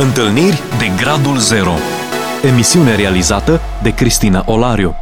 Întâlniri 0.00 0.62
de 0.78 1.02
Gradul 1.02 1.36
Zero 1.36 1.72
Emisiune 2.50 2.94
realizată 2.96 3.60
de 3.82 3.94
Cristina 3.94 4.44
Olariu 4.46 4.94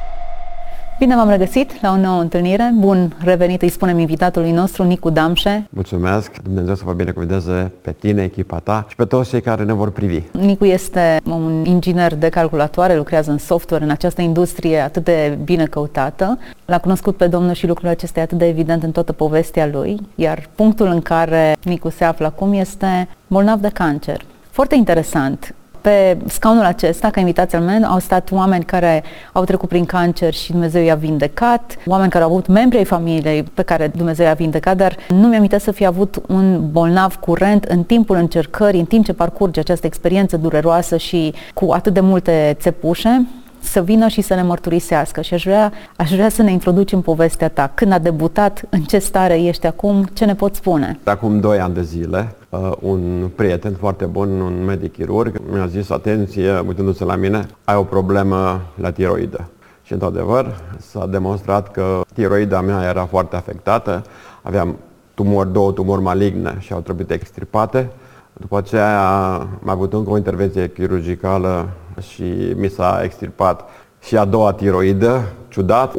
Bine 0.99 1.15
v-am 1.15 1.29
regăsit 1.29 1.83
la 1.83 1.91
o 1.91 1.97
nouă 1.97 2.21
întâlnire. 2.21 2.73
Bun 2.79 3.17
revenit, 3.25 3.63
îi 3.63 3.69
spunem 3.69 3.99
invitatului 3.99 4.51
nostru, 4.51 4.83
Nicu 4.83 5.11
Damșe. 5.11 5.67
Mulțumesc, 5.71 6.37
Dumnezeu 6.43 6.75
să 6.75 6.83
vă 6.85 6.93
binecuvânteze 6.93 7.73
pe 7.83 7.93
tine, 7.93 8.23
echipa 8.23 8.59
ta 8.59 8.87
și 8.89 8.97
pe 8.97 9.05
toți 9.05 9.29
cei 9.29 9.41
care 9.41 9.65
ne 9.65 9.73
vor 9.73 9.91
privi. 9.91 10.23
Nicu 10.31 10.65
este 10.65 11.21
un 11.25 11.65
inginer 11.65 12.15
de 12.15 12.29
calculatoare, 12.29 12.97
lucrează 12.97 13.31
în 13.31 13.39
software, 13.39 13.85
în 13.85 13.91
această 13.91 14.23
industrie 14.23 14.79
atât 14.79 15.05
de 15.05 15.39
bine 15.45 15.65
căutată. 15.65 16.39
L-a 16.65 16.79
cunoscut 16.79 17.17
pe 17.17 17.27
Domnul 17.27 17.55
și 17.55 17.67
lucrul 17.67 17.89
acesta 17.89 18.21
e 18.21 18.23
atât 18.23 18.39
de 18.39 18.47
evident 18.47 18.83
în 18.83 18.91
toată 18.91 19.13
povestea 19.13 19.67
lui, 19.67 20.01
iar 20.15 20.49
punctul 20.55 20.87
în 20.87 21.01
care 21.01 21.57
Nicu 21.63 21.91
se 21.91 22.05
află 22.05 22.27
acum 22.27 22.53
este 22.53 23.09
bolnav 23.27 23.61
de 23.61 23.69
cancer. 23.69 24.21
Foarte 24.57 24.75
interesant 24.75 25.55
pe 25.81 26.17
scaunul 26.27 26.65
acesta, 26.65 27.11
ca 27.11 27.21
invitați 27.21 27.55
al 27.55 27.63
meu, 27.63 27.85
au 27.85 27.99
stat 27.99 28.31
oameni 28.33 28.65
care 28.65 29.05
au 29.33 29.45
trecut 29.45 29.69
prin 29.69 29.85
cancer 29.85 30.35
și 30.35 30.51
Dumnezeu 30.51 30.83
i-a 30.83 30.95
vindecat, 30.95 31.77
oameni 31.87 32.11
care 32.11 32.25
au 32.25 32.31
avut 32.31 32.47
membri 32.47 32.77
ai 32.79 32.85
familiei 32.85 33.43
pe 33.43 33.63
care 33.63 33.89
Dumnezeu 33.97 34.27
i-a 34.27 34.33
vindecat, 34.33 34.77
dar 34.77 34.97
nu 35.09 35.29
mi-am 35.29 35.49
să 35.59 35.71
fi 35.71 35.87
avut 35.87 36.23
un 36.29 36.71
bolnav 36.71 37.17
curent 37.17 37.65
în 37.65 37.83
timpul 37.83 38.17
încercării, 38.17 38.81
în 38.81 38.87
timp 38.87 39.05
ce 39.05 39.13
parcurge 39.13 39.61
această 39.61 39.87
experiență 39.87 40.37
dureroasă 40.37 40.97
și 40.97 41.35
cu 41.55 41.73
atât 41.73 41.93
de 41.93 42.01
multe 42.01 42.57
țepușe, 42.61 43.27
să 43.67 43.83
vină 43.83 44.09
și 44.09 44.21
să 44.21 44.35
ne 44.35 44.43
mărturisească 44.43 45.21
și 45.21 45.35
aș 45.35 45.45
vrea, 45.45 45.73
aș 45.97 46.11
vrea 46.11 46.29
să 46.29 46.43
ne 46.43 46.51
introduci 46.51 46.93
în 46.93 47.01
povestea 47.01 47.49
ta. 47.49 47.71
Când 47.75 47.93
a 47.93 47.99
debutat, 47.99 48.63
în 48.71 48.81
ce 48.81 48.99
stare 48.99 49.43
ești 49.43 49.67
acum, 49.67 50.09
ce 50.13 50.25
ne 50.25 50.35
poți 50.35 50.59
spune? 50.59 50.99
Acum 51.05 51.41
2 51.41 51.59
ani 51.59 51.75
de 51.75 51.83
zile, 51.83 52.19
uh, 52.19 52.46
un 52.81 53.31
prieten 53.35 53.75
foarte 53.75 54.05
bun, 54.05 54.41
un 54.41 54.65
medic 54.65 54.93
chirurg, 54.93 55.41
mi-a 55.51 55.67
zis, 55.67 55.91
atenție, 55.91 56.59
uitându-se 56.59 57.05
la 57.05 57.17
mine, 57.17 57.47
ai 57.65 57.77
o 57.77 57.83
problemă 57.83 58.61
la 58.75 58.91
tiroidă. 58.91 59.49
Și 59.83 59.93
într-adevăr 59.93 60.61
s-a 60.79 61.07
demonstrat 61.07 61.71
că 61.71 62.01
tiroida 62.15 62.61
mea 62.61 62.89
era 62.89 63.05
foarte 63.05 63.37
afectată, 63.37 64.03
aveam 64.43 64.77
tumori, 65.15 65.53
două 65.53 65.73
tumori 65.73 66.03
maligne 66.03 66.57
și 66.59 66.73
au 66.73 66.81
trebuit 66.81 67.11
extirpate. 67.11 67.91
După 68.33 68.57
aceea 68.57 69.11
am 69.35 69.69
avut 69.69 69.93
încă 69.93 70.11
o 70.11 70.17
intervenție 70.17 70.71
chirurgicală 70.71 71.69
și 72.01 72.55
mi 72.57 72.69
s-a 72.69 73.01
extirpat 73.03 73.65
și 74.07 74.17
a 74.17 74.25
doua 74.25 74.53
tiroidă. 74.53 75.23
Ciudat, 75.49 75.95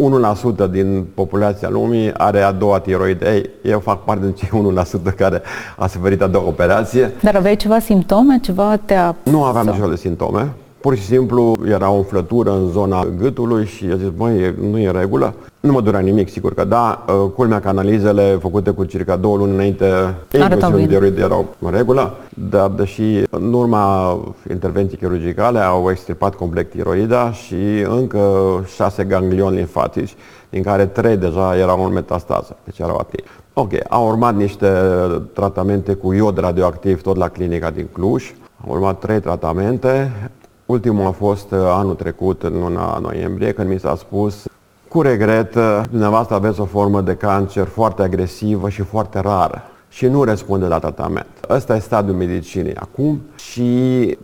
1% 0.67 0.71
din 0.71 1.05
populația 1.13 1.69
lumii 1.69 2.13
are 2.13 2.41
a 2.41 2.51
doua 2.51 2.79
tiroidă. 2.79 3.29
Ei, 3.29 3.49
eu 3.63 3.79
fac 3.79 4.03
parte 4.03 4.25
din 4.25 4.33
cei 4.33 4.49
1% 5.11 5.15
care 5.15 5.41
a 5.77 5.87
suferit 5.87 6.21
a 6.21 6.27
doua 6.27 6.47
operație. 6.47 7.11
Dar 7.21 7.35
aveai 7.35 7.55
ceva 7.55 7.79
simptome? 7.79 8.39
Ceva 8.39 8.77
te-a... 8.85 9.15
Nu 9.23 9.43
aveam 9.43 9.65
niciun 9.65 9.79
fel 9.79 9.89
de 9.89 9.95
simptome. 9.95 10.53
Pur 10.87 10.95
și 10.97 11.05
simplu 11.05 11.55
era 11.65 11.89
o 11.89 11.95
umflătură 11.95 12.51
în 12.51 12.69
zona 12.69 13.07
gâtului 13.17 13.65
și 13.65 13.85
a 13.91 13.95
zis, 13.95 14.09
băi, 14.09 14.55
nu 14.71 14.77
e 14.77 14.87
în 14.87 14.93
regulă. 14.93 15.33
Nu 15.59 15.71
mă 15.71 15.81
durea 15.81 15.99
nimic, 15.99 16.29
sigur 16.29 16.53
că 16.53 16.63
da. 16.63 17.05
Uh, 17.07 17.31
culmea 17.35 17.59
că 17.59 17.67
analizele 17.67 18.37
făcute 18.41 18.69
cu 18.69 18.83
circa 18.83 19.15
două 19.15 19.37
luni 19.37 19.53
înainte, 19.53 20.15
inclusiv 20.33 20.89
de 21.13 21.21
erau 21.21 21.45
în 21.59 21.71
regulă, 21.71 22.13
dar 22.49 22.69
deși 22.69 23.23
în 23.29 23.53
urma 23.53 24.17
intervenției 24.49 24.99
chirurgicale 24.99 25.59
au 25.59 25.91
extirpat 25.91 26.35
complet 26.35 26.69
tiroida 26.69 27.31
și 27.31 27.85
încă 27.89 28.21
șase 28.75 29.03
ganglioni 29.03 29.55
limfatici, 29.55 30.15
din 30.49 30.63
care 30.63 30.85
trei 30.85 31.17
deja 31.17 31.57
erau 31.57 31.85
în 31.85 31.93
metastază, 31.93 32.57
deci 32.63 32.79
erau 32.79 32.95
activi. 32.95 33.27
Ok, 33.53 33.71
au 33.89 34.07
urmat 34.07 34.35
niște 34.35 34.67
tratamente 35.33 35.93
cu 35.93 36.13
iod 36.13 36.37
radioactiv 36.37 37.01
tot 37.01 37.17
la 37.17 37.27
clinica 37.27 37.69
din 37.69 37.87
Cluj. 37.91 38.33
Au 38.67 38.73
urmat 38.73 38.99
trei 38.99 39.19
tratamente. 39.19 40.11
Ultimul 40.67 41.05
a 41.05 41.11
fost 41.11 41.51
uh, 41.51 41.59
anul 41.59 41.95
trecut, 41.95 42.43
în 42.43 42.59
luna 42.59 42.97
noiembrie, 43.01 43.51
când 43.51 43.69
mi 43.69 43.79
s-a 43.79 43.95
spus 43.95 44.45
cu 44.87 45.01
regret, 45.01 45.55
uh, 45.55 45.81
dumneavoastră 45.89 46.35
aveți 46.35 46.59
o 46.59 46.65
formă 46.65 47.01
de 47.01 47.15
cancer 47.15 47.65
foarte 47.65 48.01
agresivă 48.01 48.69
și 48.69 48.81
foarte 48.81 49.19
rară 49.19 49.61
și 49.89 50.05
nu 50.05 50.23
răspunde 50.23 50.65
la 50.65 50.79
tratament. 50.79 51.27
Ăsta 51.49 51.75
e 51.75 51.79
stadiul 51.79 52.15
medicinii 52.15 52.75
acum 52.75 53.21
și 53.35 54.17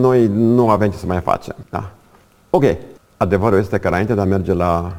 noi 0.00 0.26
nu 0.26 0.70
avem 0.70 0.90
ce 0.90 0.96
să 0.96 1.06
mai 1.06 1.20
facem. 1.20 1.54
Da. 1.70 1.90
Ok, 2.50 2.64
adevărul 3.16 3.58
este 3.58 3.78
că 3.78 3.88
înainte 3.88 4.14
de 4.14 4.20
a 4.20 4.24
merge 4.24 4.52
la, 4.52 4.92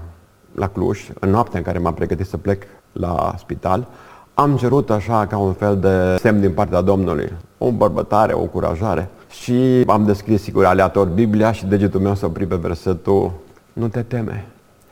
la 0.56 0.68
Cluj, 0.68 1.10
în 1.20 1.30
noaptea 1.30 1.60
în 1.60 1.66
care 1.66 1.78
m-am 1.78 1.94
pregătit 1.94 2.26
să 2.26 2.38
plec 2.38 2.64
la 2.92 3.34
spital, 3.38 3.88
am 4.34 4.58
cerut 4.58 4.90
așa 4.90 5.26
ca 5.26 5.38
un 5.38 5.54
fel 5.54 5.78
de 5.80 6.16
semn 6.20 6.42
din 6.42 6.52
partea 6.52 6.82
Domnului, 6.82 7.34
o 7.58 7.66
îmbărbătare, 7.66 8.34
o 8.34 8.42
încurajare. 8.42 9.10
Și 9.30 9.84
am 9.88 10.06
descris, 10.06 10.42
sigur, 10.42 10.66
aleator 10.66 11.08
Biblia 11.08 11.52
și 11.52 11.66
degetul 11.66 12.00
meu 12.00 12.16
s-a 12.16 12.26
oprit 12.26 12.48
pe 12.48 12.56
versetul 12.56 13.32
Nu 13.74 13.88
te 13.88 14.02
teme, 14.02 14.46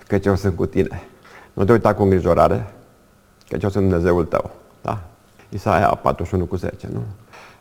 căci 0.07 0.25
eu 0.25 0.35
sunt 0.35 0.55
cu 0.55 0.65
tine. 0.65 1.03
Nu 1.53 1.63
te 1.65 1.71
uita 1.71 1.93
cu 1.93 2.03
îngrijorare, 2.03 2.73
căci 3.47 3.63
eu 3.63 3.69
sunt 3.69 3.83
Dumnezeul 3.83 4.25
tău. 4.25 4.51
Da? 4.81 4.99
Isaia 5.49 5.87
41 5.87 6.45
cu 6.45 6.55
10, 6.55 6.87
nu? 6.93 7.01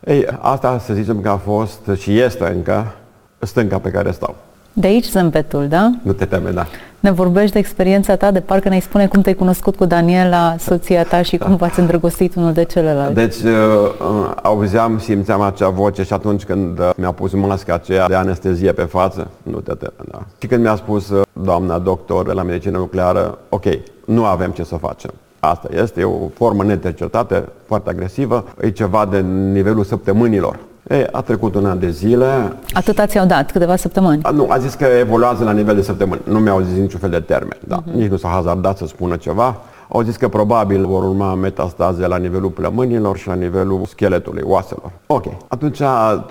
Ei, 0.05 0.27
asta 0.41 0.79
să 0.79 0.95
zicem 0.95 1.21
că 1.21 1.29
a 1.29 1.37
fost 1.37 1.91
și 1.99 2.19
este 2.19 2.47
încă 2.49 2.95
stânca 3.39 3.79
pe 3.79 3.91
care 3.91 4.11
stau. 4.11 4.37
De 4.79 4.87
aici 4.87 5.11
zâmbetul, 5.11 5.69
da? 5.69 5.91
Nu 6.03 6.13
te 6.13 6.25
teme, 6.25 6.51
da. 6.51 6.67
Ne 7.01 7.11
vorbești 7.11 7.53
de 7.53 7.59
experiența 7.59 8.17
ta, 8.17 8.31
de 8.31 8.41
parcă 8.41 8.69
ne-ai 8.69 8.81
spune 8.81 9.07
cum 9.07 9.21
te-ai 9.21 9.35
cunoscut 9.35 9.77
cu 9.77 9.85
Daniela, 9.85 10.57
soția 10.59 11.05
ta 11.05 11.23
și 11.23 11.37
cum 11.37 11.57
v-ați 11.57 11.81
îndrăgostit 11.81 12.35
unul 12.35 12.53
de 12.53 12.65
celălalt. 12.65 13.15
Deci 13.15 13.35
uh, 13.35 13.51
uh, 13.51 14.31
auzeam, 14.43 14.99
simțeam 14.99 15.41
acea 15.41 15.69
voce 15.69 16.03
și 16.03 16.13
atunci 16.13 16.45
când 16.45 16.79
uh, 16.79 16.91
mi-a 16.97 17.13
pus 17.13 17.33
masca 17.33 17.75
aceea 17.75 18.09
de 18.09 18.15
anestezie 18.15 18.73
pe 18.73 18.83
față, 18.83 19.29
nu 19.43 19.61
te 19.61 19.75
teme, 19.75 20.09
da. 20.11 20.19
Și 20.39 20.47
când 20.47 20.63
mi-a 20.63 20.77
spus 20.77 21.09
uh, 21.09 21.23
doamna 21.33 21.79
doctor 21.79 22.35
la 22.35 22.43
medicină 22.43 22.79
nucleară, 22.79 23.39
ok, 23.49 23.65
nu 24.05 24.25
avem 24.25 24.51
ce 24.51 24.65
să 24.65 24.77
facem. 24.77 25.11
Asta 25.41 25.69
este, 25.83 26.01
e 26.01 26.05
o 26.05 26.29
formă 26.35 26.63
netercetată, 26.63 27.49
foarte 27.67 27.91
agresivă, 27.91 28.45
e 28.61 28.71
ceva 28.71 29.07
de 29.11 29.21
nivelul 29.53 29.85
săptămânilor. 29.85 30.59
E, 30.89 31.09
a 31.13 31.21
trecut 31.21 31.55
un 31.55 31.67
an 31.67 31.79
de 31.79 31.91
zile. 31.91 32.57
Atâta 32.73 33.07
ți-au 33.07 33.27
dat, 33.27 33.53
câteva 33.53 33.77
săptămâni? 33.77 34.23
A, 34.23 34.31
nu, 34.31 34.47
a 34.51 34.59
zis 34.59 34.75
că 34.75 34.85
evoluează 34.85 35.45
la 35.45 35.53
nivel 35.53 35.75
de 35.75 35.83
săptămâni. 35.83 36.21
Nu 36.25 36.39
mi-au 36.39 36.61
zis 36.61 36.77
niciun 36.79 37.01
fel 37.01 37.11
de 37.11 37.21
termen. 37.21 37.59
Da. 37.67 37.83
Uh-huh. 37.83 37.95
Nici 37.95 38.11
nu 38.11 38.17
s-a 38.17 38.29
hazardat 38.29 38.77
să 38.77 38.87
spună 38.87 39.17
ceva. 39.17 39.57
Au 39.89 40.03
zis 40.03 40.17
că 40.17 40.29
probabil 40.29 40.87
vor 40.87 41.03
urma 41.03 41.35
metastaze 41.35 42.07
la 42.07 42.17
nivelul 42.17 42.51
plămânilor 42.51 43.17
și 43.17 43.29
la 43.29 43.35
nivelul 43.35 43.85
scheletului, 43.87 44.43
oaselor. 44.45 44.91
Ok. 45.07 45.25
Atunci 45.49 45.81
am 45.81 46.27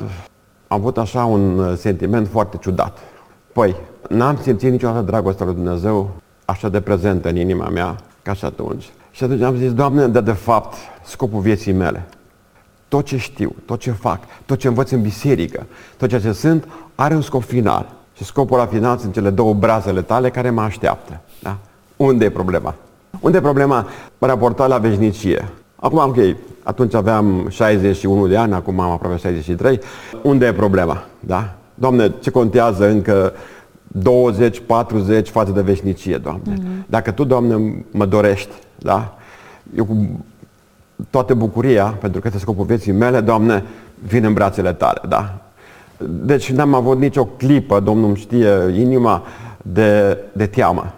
avut 0.68 0.98
așa 0.98 1.26
un 1.26 1.76
sentiment 1.76 2.28
foarte 2.28 2.58
ciudat. 2.62 2.98
Păi, 3.54 3.76
n-am 4.10 4.38
simțit 4.42 4.72
niciodată 4.72 5.02
dragostea 5.02 5.46
lui 5.46 5.56
Dumnezeu 5.56 6.10
așa 6.46 6.70
de 6.70 6.80
prezentă 6.80 7.30
în 7.30 7.36
inima 7.36 7.68
mea 7.68 7.96
ca 8.22 8.34
și 8.34 8.46
atunci. 8.46 8.90
Și 9.12 9.24
atunci 9.24 9.42
am 9.42 9.56
zis, 9.56 9.74
Doamne, 9.74 10.08
de 10.08 10.22
de 10.22 10.32
fapt 10.32 10.74
scopul 11.04 11.40
vieții 11.40 11.72
mele 11.74 12.06
tot 12.88 13.06
ce 13.06 13.18
știu, 13.18 13.56
tot 13.66 13.80
ce 13.80 13.92
fac, 13.92 14.20
tot 14.46 14.58
ce 14.58 14.68
învăț 14.68 14.92
în 14.92 15.02
biserică, 15.02 15.66
tot 15.98 16.10
ceea 16.10 16.22
ce 16.22 16.32
sunt, 16.32 16.68
are 16.96 17.16
un 17.16 17.22
scop 17.22 17.44
final. 17.44 17.94
Și 18.16 18.24
scopul 18.24 18.58
la 18.58 18.66
final 18.66 18.98
sunt 18.98 19.14
cele 19.14 19.30
două 19.30 19.54
brazele 19.54 20.02
tale 20.02 20.30
care 20.30 20.50
mă 20.50 20.62
așteaptă. 20.62 21.20
Da? 21.42 21.58
Unde 21.96 22.26
e 22.26 22.30
problema? 22.30 22.76
Unde 23.20 23.38
e 23.38 23.42
problema 23.42 23.88
raportat 24.20 24.68
la 24.68 24.78
veșnicie? 24.78 25.50
Acum, 25.76 25.98
ok, 25.98 26.18
atunci 26.64 26.94
aveam 26.94 27.48
61 27.50 28.28
de 28.28 28.38
ani, 28.38 28.54
acum 28.54 28.80
am 28.80 28.92
aproape 28.92 29.18
63. 29.18 29.80
Unde 30.24 30.46
e 30.46 30.54
problema? 30.54 31.04
Da? 31.20 31.56
Doamne, 31.74 32.14
ce 32.22 32.30
contează 32.30 32.90
încă 32.90 33.34
20, 33.88 34.60
40 34.60 35.30
față 35.30 35.52
de 35.52 35.62
veșnicie, 35.62 36.18
Doamne? 36.18 36.54
Mm-hmm. 36.54 36.86
Dacă 36.86 37.12
Tu, 37.12 37.24
Doamne, 37.24 37.86
mă 37.92 38.06
dorești, 38.06 38.54
da? 38.78 39.18
Eu 39.76 39.86
cu 39.86 40.24
toată 41.10 41.34
bucuria, 41.34 41.86
pentru 41.86 42.22
că 42.22 42.28
este 42.28 42.40
scopul 42.40 42.66
vieții 42.66 42.92
mele, 42.92 43.22
Doamne, 43.22 43.64
vin 44.08 44.26
în 44.26 44.34
brațele 44.34 44.74
Tale, 44.74 45.02
da? 45.10 45.38
Deci 46.08 46.52
n-am 46.52 46.74
avut 46.74 47.00
nicio 47.00 47.26
clipă, 47.26 47.80
Domnul 47.80 48.08
îmi 48.08 48.18
știe 48.18 48.50
inima, 48.74 49.24
de, 49.62 50.18
de 50.34 50.46
teamă. 50.46 50.94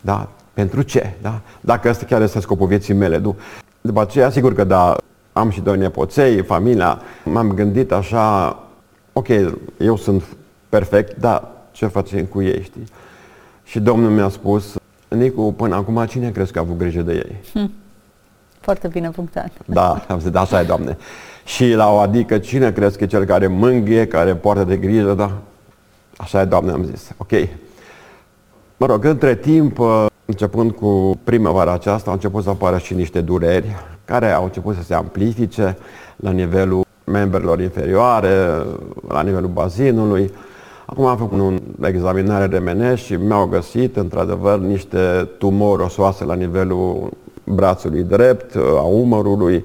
Da? 0.00 0.28
Pentru 0.52 0.82
ce? 0.82 1.14
Da? 1.22 1.40
Dacă 1.60 1.88
ăsta 1.88 2.06
chiar 2.06 2.22
este 2.22 2.40
scopul 2.40 2.66
vieții 2.66 2.94
mele. 2.94 3.18
Nu? 3.18 3.36
După 3.80 4.00
aceea, 4.00 4.30
sigur 4.30 4.54
că 4.54 4.64
da, 4.64 4.96
am 5.32 5.50
și 5.50 5.60
doi 5.60 5.78
nepoței, 5.78 6.42
familia. 6.42 7.00
M-am 7.24 7.52
gândit 7.52 7.92
așa, 7.92 8.58
ok, 9.12 9.28
eu 9.78 9.96
sunt 9.96 10.22
perfect, 10.68 11.18
dar 11.20 11.48
ce 11.72 11.86
facem 11.86 12.24
cu 12.24 12.42
ei, 12.42 12.62
știi? 12.62 12.84
Și 13.64 13.80
Domnul 13.80 14.10
mi-a 14.10 14.28
spus, 14.28 14.76
Nicu, 15.08 15.52
până 15.56 15.74
acum 15.74 16.04
cine 16.04 16.30
crezi 16.30 16.52
că 16.52 16.58
a 16.58 16.62
avut 16.62 16.76
grijă 16.76 17.00
de 17.02 17.12
ei? 17.12 17.36
Hmm. 17.52 17.72
Foarte 18.68 18.88
bine 18.88 19.10
punctat. 19.10 19.50
Da, 19.64 20.04
am 20.08 20.20
zis, 20.20 20.30
da, 20.30 20.40
așa 20.40 20.60
e, 20.60 20.64
Doamne. 20.64 20.96
Și 21.44 21.72
la 21.72 21.92
o 21.92 21.98
adică, 21.98 22.38
cine 22.38 22.72
crezi 22.72 22.98
că 22.98 23.04
e 23.04 23.06
cel 23.06 23.24
care 23.24 23.46
mângâie, 23.46 24.06
care 24.06 24.34
poartă 24.34 24.64
de 24.64 24.76
grijă, 24.76 25.14
da? 25.14 25.32
Așa 26.16 26.40
e, 26.40 26.44
Doamne, 26.44 26.72
am 26.72 26.84
zis. 26.84 27.10
Ok. 27.16 27.30
Mă 28.76 28.86
rog, 28.86 29.04
între 29.04 29.34
timp, 29.34 29.78
uh, 29.78 30.06
începând 30.24 30.70
cu 30.70 31.18
primăvara 31.24 31.72
aceasta, 31.72 32.06
au 32.06 32.12
început 32.12 32.42
să 32.42 32.50
apară 32.50 32.78
și 32.78 32.94
niște 32.94 33.20
dureri 33.20 33.76
care 34.04 34.30
au 34.30 34.44
început 34.44 34.74
să 34.74 34.82
se 34.82 34.94
amplifice 34.94 35.76
la 36.16 36.30
nivelul 36.30 36.84
membrilor 37.04 37.60
inferioare, 37.60 38.62
la 39.08 39.22
nivelul 39.22 39.50
bazinului. 39.50 40.32
Acum 40.86 41.06
am 41.06 41.16
făcut 41.16 41.38
un 41.38 41.60
examinare 41.82 42.56
RMN 42.56 42.94
și 42.94 43.14
mi-au 43.14 43.46
găsit, 43.46 43.96
într-adevăr, 43.96 44.58
niște 44.58 45.28
tumori 45.38 45.82
osoase 45.82 46.24
la 46.24 46.34
nivelul 46.34 47.10
brațului 47.54 48.02
drept, 48.02 48.56
a 48.56 48.82
umărului, 48.82 49.64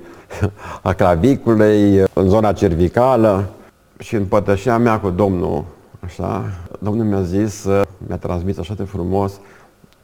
a 0.81 0.93
claviculei, 0.93 2.03
în 2.13 2.29
zona 2.29 2.51
cervicală. 2.53 3.49
Și 3.99 4.15
în 4.15 4.25
pătășia 4.25 4.77
mea 4.77 4.99
cu 4.99 5.09
Domnul, 5.09 5.63
așa, 5.99 6.43
Domnul 6.79 7.05
mi-a 7.05 7.21
zis, 7.21 7.65
mi-a 8.07 8.17
transmis 8.17 8.57
așa 8.57 8.73
de 8.73 8.83
frumos, 8.83 9.39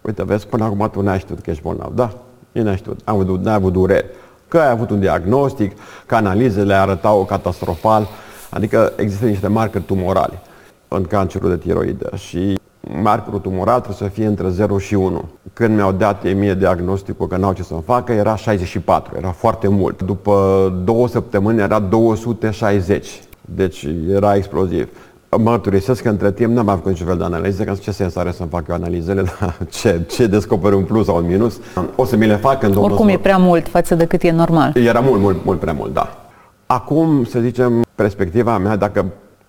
uite, 0.01 0.23
vezi, 0.23 0.47
până 0.47 0.63
acum 0.63 0.89
tu 0.91 1.01
n-ai 1.01 1.19
știut 1.19 1.39
că 1.39 1.49
ești 1.49 1.63
bolnav. 1.63 1.91
Da, 1.93 2.13
eu 2.51 2.63
n-ai 2.63 2.77
știut, 2.77 2.99
am 3.03 3.19
avut, 3.19 3.43
n-ai 3.43 3.53
avut 3.53 3.73
dureri. 3.73 4.05
Că 4.47 4.57
ai 4.57 4.69
avut 4.69 4.89
un 4.89 4.99
diagnostic, 4.99 5.77
că 6.05 6.15
analizele 6.15 6.73
arătau 6.73 7.25
catastrofal, 7.25 8.07
adică 8.49 8.93
există 8.95 9.25
niște 9.25 9.47
marcări 9.47 9.83
tumorale 9.83 10.41
în 10.87 11.03
cancerul 11.03 11.49
de 11.49 11.57
tiroidă 11.57 12.11
și 12.15 12.58
markerul 12.79 13.39
tumoral 13.39 13.79
trebuie 13.81 14.09
să 14.09 14.15
fie 14.15 14.25
între 14.25 14.49
0 14.49 14.77
și 14.77 14.93
1. 14.93 15.23
Când 15.53 15.75
mi-au 15.75 15.91
dat 15.91 16.33
mie 16.33 16.55
diagnosticul 16.55 17.27
că 17.27 17.37
n-au 17.37 17.53
ce 17.53 17.63
să-mi 17.63 17.81
facă, 17.85 18.11
era 18.11 18.35
64, 18.35 19.15
era 19.17 19.31
foarte 19.31 19.67
mult. 19.67 20.01
După 20.01 20.73
două 20.83 21.07
săptămâni 21.07 21.59
era 21.59 21.79
260, 21.79 23.21
deci 23.41 23.87
era 24.09 24.35
exploziv. 24.35 24.89
Mărturisesc 25.37 26.01
că 26.01 26.09
între 26.09 26.31
timp 26.31 26.53
n-am 26.53 26.69
avut 26.69 26.85
niciun 26.85 27.07
fel 27.07 27.17
de 27.17 27.23
analize, 27.23 27.63
că 27.63 27.73
ce 27.73 27.91
sens 27.91 28.15
are 28.15 28.31
să-mi 28.31 28.49
fac 28.49 28.67
eu 28.67 28.75
analizele, 28.75 29.23
dar 29.39 29.55
ce, 29.69 30.01
ce 30.07 30.27
descoper 30.27 30.73
un 30.73 30.83
plus 30.83 31.05
sau 31.05 31.15
un 31.17 31.25
minus, 31.27 31.59
o 31.95 32.05
să 32.05 32.15
mi 32.15 32.25
le 32.25 32.35
fac 32.35 32.63
în 32.63 32.75
Oricum 32.75 33.07
e 33.07 33.17
prea 33.17 33.37
mult 33.37 33.67
față 33.67 33.95
de 33.95 34.05
cât 34.05 34.21
e 34.21 34.31
normal. 34.31 34.75
Era 34.75 34.99
mult, 34.99 35.21
mult, 35.21 35.45
mult 35.45 35.59
prea 35.59 35.73
mult, 35.73 35.93
da. 35.93 36.25
Acum, 36.65 37.23
să 37.23 37.39
zicem, 37.39 37.83
perspectiva 37.95 38.57
mea, 38.57 38.75
dacă 38.75 39.05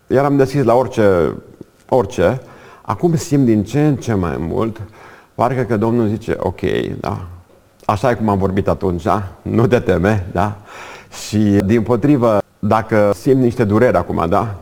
eram 0.07 0.37
deschis 0.37 0.63
la 0.63 0.75
orice, 0.75 1.35
orice, 1.89 2.41
acum 2.91 3.17
simt 3.17 3.45
din 3.45 3.65
ce 3.65 3.87
în 3.87 3.97
ce 3.97 4.15
mai 4.15 4.37
mult, 4.39 4.81
parcă 5.35 5.63
că 5.63 5.77
Domnul 5.77 6.09
zice, 6.09 6.37
ok, 6.39 6.61
da, 7.01 7.27
așa 7.85 8.11
e 8.11 8.15
cum 8.15 8.29
am 8.29 8.39
vorbit 8.39 8.69
atunci, 8.69 9.03
da? 9.03 9.29
nu 9.43 9.67
te 9.67 9.79
teme, 9.79 10.27
da? 10.33 10.57
Și 11.27 11.39
din 11.65 11.83
potrivă, 11.83 12.39
dacă 12.59 13.13
simt 13.15 13.41
niște 13.41 13.65
dureri 13.65 13.97
acum, 13.97 14.27
da? 14.29 14.55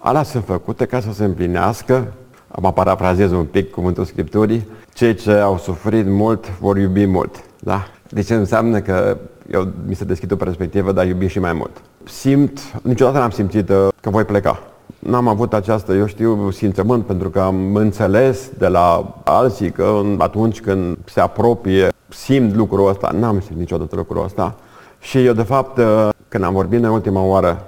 Alea 0.00 0.22
sunt 0.22 0.44
făcute 0.44 0.84
ca 0.84 1.00
să 1.00 1.12
se 1.12 1.24
împlinească, 1.24 2.12
am 2.48 2.72
parafrazez 2.72 3.32
un 3.32 3.44
pic 3.44 3.70
cuvântul 3.70 4.04
Scripturii, 4.04 4.66
cei 4.94 5.14
ce 5.14 5.32
au 5.32 5.58
suferit 5.58 6.06
mult 6.06 6.58
vor 6.58 6.76
iubi 6.76 7.06
mult. 7.06 7.44
Da? 7.58 7.86
Deci 8.08 8.30
înseamnă 8.30 8.80
că 8.80 9.18
eu 9.50 9.68
mi 9.86 9.94
se 9.94 10.04
deschid 10.04 10.32
o 10.32 10.36
perspectivă, 10.36 10.92
dar 10.92 11.06
iubi 11.06 11.26
și 11.26 11.38
mai 11.38 11.52
mult. 11.52 11.82
Simt, 12.04 12.60
niciodată 12.82 13.18
n-am 13.18 13.30
simțit 13.30 13.68
uh, 13.68 13.88
că 14.00 14.10
voi 14.10 14.24
pleca. 14.24 14.71
N-am 15.02 15.28
avut 15.28 15.54
această, 15.54 15.92
eu 15.92 16.06
știu, 16.06 16.50
simțământ, 16.50 17.06
pentru 17.06 17.30
că 17.30 17.40
am 17.40 17.74
înțeles 17.74 18.50
de 18.58 18.66
la 18.66 19.14
alții 19.24 19.70
că 19.70 20.00
atunci 20.18 20.60
când 20.60 20.96
se 21.04 21.20
apropie, 21.20 21.88
simt 22.08 22.54
lucrul 22.54 22.88
ăsta. 22.88 23.10
N-am 23.18 23.38
simțit 23.38 23.56
niciodată 23.56 23.96
lucrul 23.96 24.24
ăsta. 24.24 24.54
Și 24.98 25.24
eu, 25.24 25.32
de 25.32 25.42
fapt, 25.42 25.78
uh, 25.78 26.08
când 26.28 26.44
am 26.44 26.52
vorbit 26.52 26.82
în 26.82 26.90
ultima 26.90 27.22
oară 27.22 27.66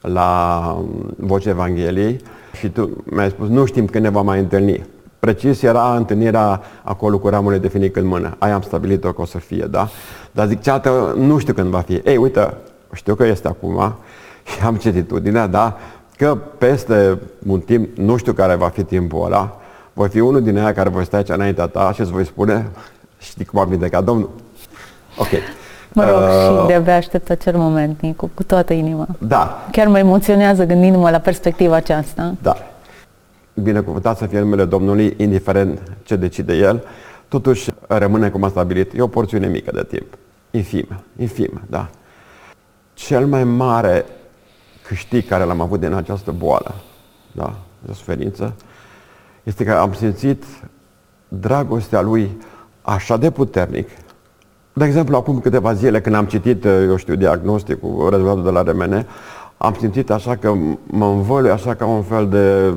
la 0.00 0.60
um, 0.78 1.14
Vocea 1.16 1.50
Evangheliei 1.50 2.20
și 2.58 2.68
tu 2.68 2.90
mi-ai 3.04 3.30
spus, 3.30 3.48
nu 3.48 3.64
știm 3.64 3.86
când 3.86 4.04
ne 4.04 4.10
vom 4.10 4.24
mai 4.24 4.38
întâlni. 4.38 4.86
Precis 5.18 5.62
era 5.62 5.96
întâlnirea 5.96 6.60
acolo 6.82 7.18
cu 7.18 7.28
ramurile 7.28 7.60
de 7.60 7.68
finic 7.68 7.96
în 7.96 8.06
mână. 8.06 8.36
Aia 8.38 8.54
am 8.54 8.62
stabilit-o 8.62 9.12
că 9.12 9.20
o 9.20 9.24
să 9.24 9.38
fie, 9.38 9.66
da? 9.70 9.88
Dar 10.32 10.46
zic, 10.46 10.60
cealaltă, 10.60 11.14
nu 11.18 11.38
știu 11.38 11.54
când 11.54 11.68
va 11.68 11.80
fi. 11.80 12.00
Ei, 12.04 12.16
uite, 12.16 12.54
știu 12.94 13.14
că 13.14 13.26
este 13.26 13.48
acum 13.48 13.94
și 14.50 14.64
am 14.64 14.76
certitudinea, 14.76 15.46
da? 15.46 15.76
Că 16.22 16.38
peste 16.58 17.18
un 17.46 17.60
timp, 17.60 17.96
nu 17.96 18.16
știu 18.16 18.32
care 18.32 18.54
va 18.54 18.68
fi 18.68 18.82
timpul 18.82 19.24
ăla, 19.24 19.60
voi 19.92 20.08
fi 20.08 20.20
unul 20.20 20.42
din 20.42 20.58
aia 20.58 20.72
care 20.72 20.88
voi 20.88 21.04
sta 21.04 21.16
aici 21.16 21.28
înaintea 21.28 21.66
ta 21.66 21.92
și 21.92 22.00
îți 22.00 22.10
voi 22.10 22.24
spune, 22.24 22.70
știi 23.18 23.44
cum 23.44 23.60
am 23.60 23.68
vindecat 23.68 24.04
Domnul? 24.04 24.30
Ok. 25.16 25.28
Mă 25.92 26.04
rog, 26.04 26.20
uh, 26.20 26.60
și 26.60 26.66
de-abia 26.66 26.96
aștept 26.96 27.30
acel 27.30 27.56
moment, 27.56 28.00
Nicu, 28.00 28.30
cu 28.34 28.42
toată 28.42 28.72
inima. 28.72 29.06
Da. 29.18 29.66
Chiar 29.70 29.86
mă 29.86 29.98
emoționează 29.98 30.64
gândindu-mă 30.64 31.10
la 31.10 31.18
perspectiva 31.18 31.74
aceasta. 31.74 32.34
Da. 32.42 32.56
Binecuvântat 33.54 34.16
să 34.16 34.26
fie 34.26 34.38
numele 34.38 34.64
Domnului, 34.64 35.14
indiferent 35.16 35.80
ce 36.02 36.16
decide 36.16 36.54
El, 36.54 36.84
totuși 37.28 37.70
rămâne 37.86 38.28
cum 38.28 38.44
a 38.44 38.48
stabilit. 38.48 38.92
E 38.94 39.02
o 39.02 39.06
porțiune 39.06 39.46
mică 39.46 39.70
de 39.74 39.84
timp. 39.88 40.18
Infimă, 40.50 41.02
infimă, 41.16 41.60
da. 41.66 41.88
Cel 42.94 43.26
mai 43.26 43.44
mare 43.44 44.04
câștig 44.92 45.28
care 45.28 45.44
l-am 45.44 45.60
avut 45.60 45.80
din 45.80 45.92
această 45.92 46.30
boală, 46.30 46.74
da, 47.32 47.54
de 47.78 47.92
suferință, 47.92 48.54
este 49.42 49.64
că 49.64 49.72
am 49.72 49.92
simțit 49.92 50.44
dragostea 51.28 52.00
Lui 52.00 52.30
așa 52.82 53.16
de 53.16 53.30
puternic. 53.30 53.88
De 54.72 54.84
exemplu, 54.84 55.16
acum 55.16 55.40
câteva 55.40 55.72
zile 55.72 56.00
când 56.00 56.14
am 56.14 56.24
citit, 56.24 56.64
eu 56.64 56.96
știu, 56.96 57.14
diagnosticul, 57.14 58.10
rezultatul 58.10 58.42
de 58.42 58.50
la 58.50 58.62
RMN, 58.62 59.06
am 59.56 59.76
simțit 59.78 60.10
așa 60.10 60.36
că 60.36 60.54
mă 60.86 61.06
învălui 61.06 61.50
așa 61.50 61.74
ca 61.74 61.86
un 61.86 62.02
fel 62.02 62.28
de, 62.28 62.74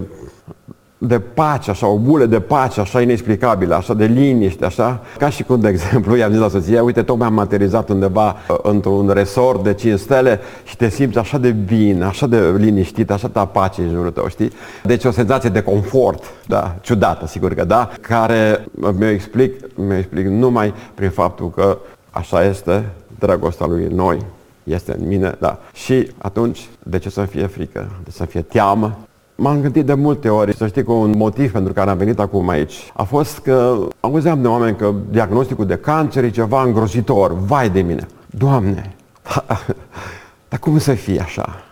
de 0.97 1.19
pace, 1.19 1.69
așa, 1.69 1.88
o 1.88 1.97
bulă 1.97 2.25
de 2.25 2.39
pace, 2.39 2.80
așa 2.80 3.01
inexplicabilă, 3.01 3.75
așa 3.75 3.94
de 3.94 4.06
liniște, 4.06 4.65
așa. 4.65 5.01
Ca 5.18 5.30
și 5.30 5.44
cum, 5.44 5.59
de 5.59 5.68
exemplu, 5.68 6.15
i-am 6.15 6.31
zis 6.31 6.39
la 6.39 6.50
soție, 6.50 6.80
uite, 6.80 7.03
tocmai 7.03 7.27
am 7.27 7.33
materializat 7.33 7.89
undeva 7.89 8.36
uh, 8.50 8.57
într-un 8.63 9.09
resort 9.09 9.63
de 9.63 9.74
5 9.74 10.00
stele 10.00 10.39
și 10.63 10.77
te 10.77 10.89
simți 10.89 11.18
așa 11.18 11.38
de 11.38 11.51
bine, 11.51 12.03
așa 12.03 12.27
de 12.27 12.53
liniștit, 12.57 13.12
așa 13.12 13.27
de 13.33 13.47
pace 13.51 13.81
în 13.81 13.89
jurul 13.89 14.12
tău, 14.12 14.27
știi? 14.27 14.51
Deci 14.83 15.03
o 15.03 15.12
senzație 15.12 15.50
de 15.50 15.62
confort, 15.62 16.24
da, 16.47 16.75
ciudată, 16.81 17.27
sigur 17.27 17.53
că 17.53 17.63
da, 17.63 17.89
care 18.01 18.65
mi-o 18.97 19.09
explic, 19.09 19.77
mi 19.77 19.95
explic 19.95 20.25
numai 20.25 20.74
prin 20.94 21.09
faptul 21.09 21.50
că 21.50 21.77
așa 22.12 22.44
este 22.44 22.86
dragostea 23.19 23.65
lui 23.65 23.88
noi, 23.94 24.19
este 24.63 24.95
în 25.00 25.07
mine, 25.07 25.36
da. 25.39 25.59
Și 25.74 26.12
atunci, 26.18 26.69
de 26.83 26.97
ce 26.97 27.09
să 27.09 27.21
fie 27.21 27.45
frică? 27.45 27.92
De 28.03 28.12
să 28.12 28.25
fie 28.25 28.42
teamă? 28.42 28.97
M-am 29.36 29.62
gândit 29.62 29.86
de 29.86 29.94
multe 29.94 30.30
ori, 30.30 30.56
să 30.56 30.68
știi 30.68 30.84
că 30.84 30.92
un 30.92 31.14
motiv 31.18 31.52
pentru 31.52 31.74
care 31.74 31.90
am 31.90 31.98
venit 31.98 32.20
acum 32.20 32.50
aici 32.50 32.92
a 32.94 33.04
fost 33.04 33.40
că 33.40 33.88
auzeam 34.00 34.42
de 34.42 34.48
oameni 34.48 34.76
că 34.76 34.94
diagnosticul 35.10 35.66
de 35.66 35.76
cancer 35.76 36.24
e 36.24 36.30
ceva 36.30 36.64
îngrozitor, 36.64 37.34
vai 37.34 37.70
de 37.70 37.82
mine. 37.82 38.08
Doamne, 38.26 38.96
dar 40.50 40.60
cum 40.60 40.78
să 40.78 40.94
fie 40.94 41.20
așa? 41.20 41.64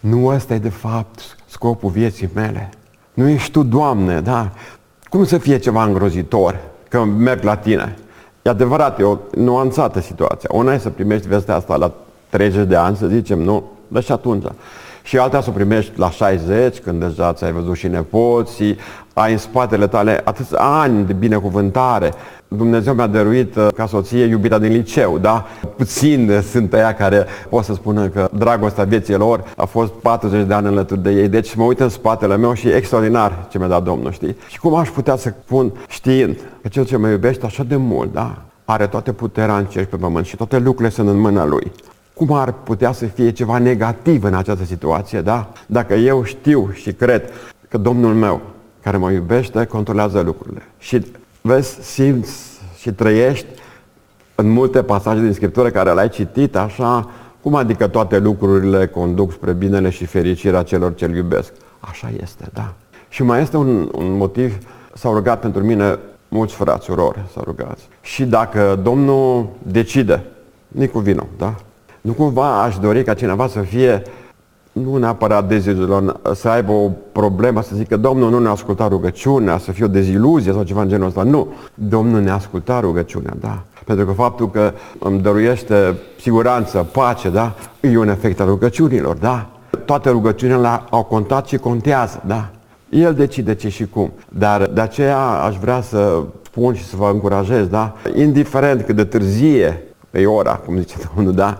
Nu 0.00 0.26
ăsta 0.26 0.54
e 0.54 0.58
de 0.58 0.68
fapt 0.68 1.36
scopul 1.46 1.90
vieții 1.90 2.30
mele. 2.34 2.70
Nu 3.14 3.28
ești 3.28 3.50
tu, 3.50 3.62
Doamne, 3.62 4.20
da? 4.20 4.50
Cum 5.08 5.24
să 5.24 5.38
fie 5.38 5.58
ceva 5.58 5.84
îngrozitor 5.84 6.60
că 6.88 7.04
merg 7.04 7.42
la 7.42 7.56
tine? 7.56 7.96
E 8.42 8.50
adevărat, 8.50 9.00
e 9.00 9.02
o 9.02 9.18
nuanțată 9.34 10.00
situația. 10.00 10.48
Una 10.52 10.72
e 10.72 10.78
să 10.78 10.90
primești 10.90 11.28
vestea 11.28 11.54
asta 11.54 11.76
la 11.76 11.92
30 12.28 12.66
de 12.66 12.76
ani, 12.76 12.96
să 12.96 13.06
zicem, 13.06 13.40
nu? 13.40 13.64
Dar 13.88 14.02
și 14.02 14.12
atunci. 14.12 14.44
Și 15.08 15.18
alta 15.18 15.40
să 15.40 15.50
o 15.50 15.52
primești 15.52 15.98
la 15.98 16.10
60, 16.10 16.78
când 16.78 17.00
deja 17.00 17.32
ți-ai 17.32 17.52
văzut 17.52 17.76
și 17.76 17.86
nepoții, 17.86 18.76
ai 19.14 19.32
în 19.32 19.38
spatele 19.38 19.86
tale 19.86 20.20
atâția 20.24 20.58
ani 20.58 21.06
de 21.06 21.12
binecuvântare. 21.12 22.12
Dumnezeu 22.48 22.94
mi-a 22.94 23.06
dăruit 23.06 23.56
uh, 23.56 23.66
ca 23.74 23.86
soție 23.86 24.24
iubita 24.24 24.58
din 24.58 24.72
liceu, 24.72 25.18
da? 25.18 25.46
Puțin 25.76 26.40
sunt 26.50 26.72
aia 26.72 26.94
care 26.94 27.26
pot 27.48 27.64
să 27.64 27.74
spună 27.74 28.08
că 28.08 28.28
dragostea 28.32 28.84
vieții 28.84 29.14
lor 29.14 29.44
a 29.56 29.64
fost 29.64 29.92
40 29.92 30.46
de 30.46 30.54
ani 30.54 30.66
înlături 30.66 31.02
de 31.02 31.10
ei. 31.10 31.28
Deci 31.28 31.54
mă 31.54 31.64
uit 31.64 31.80
în 31.80 31.88
spatele 31.88 32.36
meu 32.36 32.52
și 32.52 32.68
e 32.68 32.76
extraordinar 32.76 33.46
ce 33.50 33.58
mi-a 33.58 33.68
dat 33.68 33.82
Domnul, 33.82 34.12
știi? 34.12 34.36
Și 34.48 34.58
cum 34.58 34.74
aș 34.74 34.88
putea 34.88 35.16
să 35.16 35.32
spun 35.44 35.72
știind 35.88 36.36
că 36.62 36.68
cel 36.68 36.84
ce 36.84 36.96
mă 36.96 37.08
iubește 37.08 37.46
așa 37.46 37.62
de 37.62 37.76
mult, 37.76 38.12
da? 38.12 38.42
Are 38.64 38.86
toate 38.86 39.12
puterea 39.12 39.56
în 39.56 39.64
cer 39.64 39.82
și 39.82 39.88
pe 39.88 39.96
pământ 39.96 40.26
și 40.26 40.36
toate 40.36 40.58
lucrurile 40.58 40.94
sunt 40.94 41.08
în 41.08 41.18
mâna 41.18 41.44
Lui. 41.46 41.72
Cum 42.18 42.32
ar 42.32 42.52
putea 42.52 42.92
să 42.92 43.04
fie 43.04 43.30
ceva 43.30 43.58
negativ 43.58 44.24
în 44.24 44.34
această 44.34 44.64
situație, 44.64 45.20
da? 45.20 45.52
Dacă 45.66 45.94
eu 45.94 46.22
știu 46.22 46.70
și 46.72 46.92
cred 46.92 47.30
că 47.68 47.78
Domnul 47.78 48.14
meu, 48.14 48.40
care 48.82 48.96
mă 48.96 49.10
iubește, 49.10 49.64
controlează 49.64 50.20
lucrurile. 50.20 50.62
Și 50.78 51.06
vezi, 51.40 51.78
simți 51.80 52.60
și 52.78 52.92
trăiești 52.92 53.46
în 54.34 54.50
multe 54.50 54.82
pasaje 54.82 55.20
din 55.20 55.32
Scriptură 55.32 55.70
care 55.70 55.92
le-ai 55.92 56.08
citit 56.08 56.56
așa, 56.56 57.10
cum 57.40 57.54
adică 57.54 57.86
toate 57.86 58.18
lucrurile 58.18 58.86
conduc 58.86 59.32
spre 59.32 59.52
binele 59.52 59.90
și 59.90 60.04
fericirea 60.04 60.62
celor 60.62 60.94
ce-L 60.94 61.16
iubesc? 61.16 61.52
Așa 61.80 62.10
este, 62.22 62.48
da. 62.52 62.74
Și 63.08 63.22
mai 63.22 63.40
este 63.42 63.56
un, 63.56 63.88
un 63.94 64.16
motiv, 64.16 64.58
s-au 64.94 65.14
rugat 65.14 65.40
pentru 65.40 65.62
mine 65.62 65.98
mulți 66.28 66.54
frați, 66.54 66.84
surori 66.84 67.20
s-au 67.32 67.42
rugat. 67.46 67.78
Și 68.00 68.24
dacă 68.24 68.80
Domnul 68.82 69.48
decide, 69.62 70.24
nici 70.68 70.92
vino, 70.92 71.26
da? 71.36 71.54
Nu 72.00 72.12
cumva 72.12 72.62
aș 72.62 72.78
dori 72.78 73.04
ca 73.04 73.14
cineva 73.14 73.46
să 73.46 73.60
fie 73.60 74.02
nu 74.72 74.96
neapărat 74.96 75.48
deziluzionat, 75.48 76.34
să 76.34 76.48
aibă 76.48 76.72
o 76.72 76.90
problemă, 77.12 77.62
să 77.62 77.74
zică 77.74 77.96
Domnul 77.96 78.30
nu 78.30 78.38
ne-a 78.38 78.50
ascultat 78.50 78.88
rugăciunea, 78.88 79.58
să 79.58 79.72
fie 79.72 79.84
o 79.84 79.88
deziluzie 79.88 80.52
sau 80.52 80.62
ceva 80.62 80.82
în 80.82 80.88
genul 80.88 81.06
ăsta. 81.06 81.22
Nu. 81.22 81.52
Domnul 81.74 82.20
ne-a 82.20 82.34
ascultat 82.34 82.80
rugăciunea, 82.80 83.32
da. 83.40 83.62
Pentru 83.84 84.06
că 84.06 84.12
faptul 84.12 84.50
că 84.50 84.72
îmi 84.98 85.20
dăruiește 85.20 85.98
siguranță, 86.20 86.86
pace, 86.92 87.28
da, 87.28 87.54
e 87.80 87.98
un 87.98 88.08
efect 88.08 88.40
al 88.40 88.46
rugăciunilor, 88.46 89.16
da. 89.16 89.50
Toate 89.84 90.10
rugăciunile 90.10 90.68
au 90.90 91.04
contat 91.04 91.46
și 91.46 91.56
contează, 91.56 92.22
da? 92.26 92.50
El 92.88 93.14
decide 93.14 93.54
ce 93.54 93.68
și 93.68 93.86
cum. 93.86 94.12
Dar 94.28 94.66
de 94.66 94.80
aceea 94.80 95.18
aș 95.18 95.56
vrea 95.56 95.80
să 95.80 96.22
spun 96.44 96.74
și 96.74 96.84
să 96.84 96.96
vă 96.96 97.10
încurajez, 97.12 97.66
da? 97.66 97.96
Indiferent 98.16 98.82
cât 98.82 98.96
de 98.96 99.04
târzie 99.04 99.82
pe 100.10 100.26
ora, 100.26 100.54
cum 100.54 100.78
zice 100.78 100.96
domnul, 101.14 101.34
da? 101.34 101.58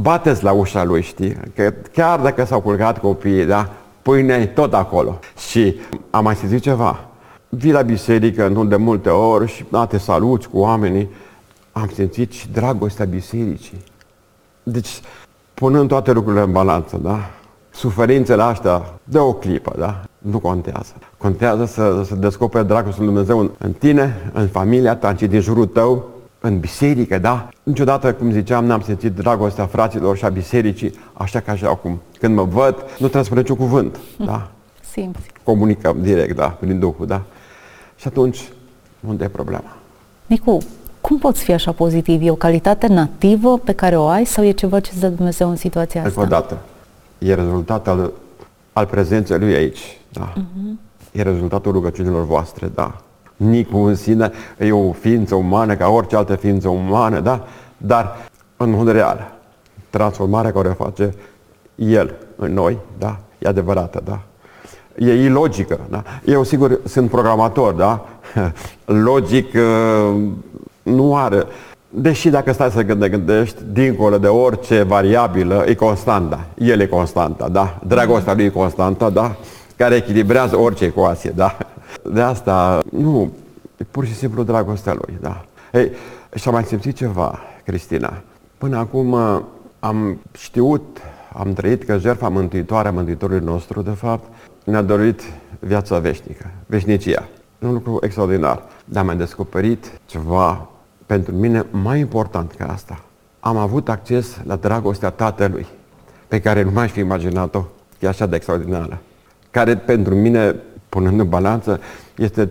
Bateți 0.00 0.44
la 0.44 0.52
ușa 0.52 0.84
lui, 0.84 1.02
știi? 1.02 1.36
Că 1.54 1.74
chiar 1.92 2.20
dacă 2.20 2.44
s-au 2.44 2.60
culcat 2.60 2.98
copiii, 2.98 3.44
da? 3.44 3.70
Pâinea 4.02 4.36
e 4.36 4.46
tot 4.46 4.74
acolo. 4.74 5.18
Și 5.50 5.76
am 6.10 6.24
mai 6.24 6.38
zis 6.46 6.60
ceva. 6.60 7.00
Vii 7.48 7.72
la 7.72 7.82
biserică 7.82 8.48
nu 8.48 8.64
de 8.64 8.76
multe 8.76 9.08
ori 9.08 9.48
și 9.48 9.64
da, 9.70 9.86
te 9.86 9.98
saluți 9.98 10.48
cu 10.48 10.58
oamenii. 10.58 11.08
Am 11.72 11.90
simțit 11.94 12.32
și 12.32 12.48
dragostea 12.52 13.04
bisericii. 13.04 13.84
Deci, 14.62 15.00
punând 15.54 15.88
toate 15.88 16.12
lucrurile 16.12 16.42
în 16.42 16.52
balanță, 16.52 16.98
da? 17.02 17.30
Suferințele 17.70 18.42
astea 18.42 18.94
de 19.04 19.18
o 19.18 19.32
clipă, 19.32 19.74
da? 19.78 20.02
Nu 20.18 20.38
contează. 20.38 20.92
Contează 21.16 21.64
să, 21.64 22.02
să 22.06 22.14
descoperi 22.14 22.66
dragostea 22.66 23.04
lui 23.04 23.12
Dumnezeu 23.12 23.38
în, 23.38 23.50
în 23.58 23.72
tine, 23.72 24.30
în 24.32 24.46
familia 24.46 24.96
ta, 24.96 25.08
în 25.08 25.28
din 25.28 25.40
jurul 25.40 25.66
tău, 25.66 26.08
în 26.48 26.60
biserică, 26.60 27.18
da? 27.18 27.48
Niciodată, 27.62 28.14
cum 28.14 28.30
ziceam, 28.30 28.64
n-am 28.64 28.80
simțit 28.80 29.12
dragostea 29.12 29.66
fraților 29.66 30.16
și 30.16 30.24
a 30.24 30.28
bisericii, 30.28 30.94
așa 31.12 31.40
ca 31.40 31.56
și 31.56 31.64
acum. 31.64 32.00
Când 32.18 32.34
mă 32.34 32.44
văd, 32.44 32.74
nu 32.74 33.08
trebuie 33.08 33.22
să 33.22 33.22
spun 33.22 33.38
niciun 33.38 33.56
cuvânt, 33.56 33.98
da? 34.16 34.50
Simți. 34.92 35.30
Comunicăm 35.42 35.96
direct, 36.00 36.36
da, 36.36 36.48
prin 36.48 36.78
Duhul, 36.78 37.06
da? 37.06 37.22
Și 37.96 38.06
atunci, 38.06 38.48
unde 39.08 39.24
e 39.24 39.28
problema? 39.28 39.76
Nicu, 40.26 40.58
cum 41.00 41.18
poți 41.18 41.42
fi 41.42 41.52
așa 41.52 41.72
pozitiv? 41.72 42.22
E 42.22 42.30
o 42.30 42.34
calitate 42.34 42.86
nativă 42.86 43.58
pe 43.58 43.72
care 43.72 43.96
o 43.96 44.06
ai 44.06 44.24
sau 44.24 44.44
e 44.44 44.50
ceva 44.50 44.80
ce 44.80 44.90
îți 44.92 45.00
dă 45.00 45.08
Dumnezeu 45.08 45.48
în 45.48 45.56
situația 45.56 46.04
asta? 46.04 46.20
Încă 46.20 46.34
o 46.34 46.38
dată, 46.38 46.58
e 47.18 47.34
rezultat 47.34 47.88
al, 47.88 48.12
al 48.72 48.86
prezenței 48.86 49.38
Lui 49.38 49.54
aici, 49.54 49.98
da? 50.08 50.32
Uh-huh. 50.32 50.88
E 51.12 51.22
rezultatul 51.22 51.72
rugăciunilor 51.72 52.24
voastre, 52.24 52.70
da? 52.74 53.02
Nicu 53.38 53.78
în 53.78 53.94
sine 53.94 54.30
e 54.58 54.72
o 54.72 54.92
ființă 54.92 55.34
umană 55.34 55.74
ca 55.74 55.88
orice 55.88 56.16
altă 56.16 56.34
ființă 56.34 56.68
umană, 56.68 57.20
da? 57.20 57.46
Dar, 57.76 58.16
în 58.56 58.70
mod 58.70 58.90
real, 58.90 59.32
transformarea 59.90 60.52
care 60.52 60.68
o 60.68 60.84
face 60.84 61.14
El 61.74 62.14
în 62.36 62.52
noi, 62.52 62.78
da? 62.98 63.18
E 63.38 63.48
adevărată, 63.48 64.02
da? 64.04 64.20
E 64.96 65.24
ilogică, 65.24 65.80
da? 65.90 66.02
Eu, 66.24 66.42
sigur, 66.42 66.80
sunt 66.84 67.10
programator, 67.10 67.72
da? 67.72 68.06
Logic 69.04 69.54
uh, 69.54 70.22
nu 70.82 71.16
are. 71.16 71.44
Deși 71.88 72.28
dacă 72.28 72.52
stai 72.52 72.70
să 72.70 72.82
gânde, 72.82 73.08
gândești, 73.08 73.62
dincolo 73.72 74.18
de 74.18 74.26
orice 74.26 74.82
variabilă, 74.82 75.64
e 75.66 75.74
constanta. 75.74 76.46
El 76.58 76.80
e 76.80 76.86
constanta, 76.86 77.48
da? 77.48 77.78
Dragostea 77.86 78.34
lui 78.34 78.44
e 78.44 78.48
constanta, 78.48 79.10
da? 79.10 79.36
Care 79.76 79.94
echilibrează 79.94 80.56
orice 80.56 80.84
ecuație, 80.84 81.32
da? 81.36 81.56
De 82.12 82.20
asta, 82.20 82.82
nu, 82.90 83.32
e 83.76 83.84
pur 83.84 84.04
și 84.04 84.14
simplu 84.14 84.42
dragostea 84.42 84.92
lui, 84.92 85.18
da? 85.20 85.44
Ei, 85.72 85.90
și 86.34 86.48
am 86.48 86.54
mai 86.54 86.64
simțit 86.64 86.96
ceva, 86.96 87.38
Cristina. 87.64 88.22
Până 88.58 88.76
acum 88.76 89.12
uh, 89.12 89.40
am 89.80 90.18
știut, 90.32 90.98
am 91.32 91.52
trăit 91.52 91.84
că 91.84 91.98
jertfa 91.98 92.28
mântuitoare 92.28 92.88
a 92.88 92.92
Mântuitorului 92.92 93.44
nostru, 93.44 93.82
de 93.82 93.90
fapt, 93.90 94.32
ne-a 94.64 94.82
dorit 94.82 95.22
viața 95.58 95.98
veșnică, 95.98 96.50
veșnicia. 96.66 97.28
Un 97.58 97.72
lucru 97.72 97.98
extraordinar. 98.02 98.62
Dar 98.84 99.08
am 99.08 99.16
descoperit 99.16 100.00
ceva 100.06 100.68
pentru 101.06 101.34
mine 101.34 101.66
mai 101.70 102.00
important 102.00 102.52
ca 102.52 102.66
asta. 102.72 103.02
Am 103.40 103.56
avut 103.56 103.88
acces 103.88 104.40
la 104.44 104.56
dragostea 104.56 105.10
Tatălui, 105.10 105.66
pe 106.28 106.40
care 106.40 106.62
nu 106.62 106.70
mai 106.70 106.88
fi 106.88 106.98
imaginat-o, 106.98 107.64
e 107.98 108.08
așa 108.08 108.26
de 108.26 108.36
extraordinară. 108.36 108.98
Care 109.50 109.76
pentru 109.76 110.14
mine, 110.14 110.56
punând 110.88 111.20
în 111.20 111.28
balanță, 111.28 111.80
este 112.16 112.50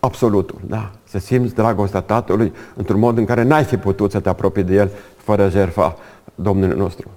absolutul, 0.00 0.60
da? 0.66 0.90
Să 1.04 1.18
simți 1.18 1.54
dragostea 1.54 2.00
Tatălui 2.00 2.52
într-un 2.76 2.98
mod 2.98 3.18
în 3.18 3.24
care 3.24 3.42
n-ai 3.42 3.64
fi 3.64 3.76
putut 3.76 4.10
să 4.10 4.20
te 4.20 4.28
apropii 4.28 4.62
de 4.62 4.74
El 4.74 4.90
fără 5.16 5.48
jertfa 5.48 5.96
Domnului 6.34 6.76
nostru. 6.78 7.10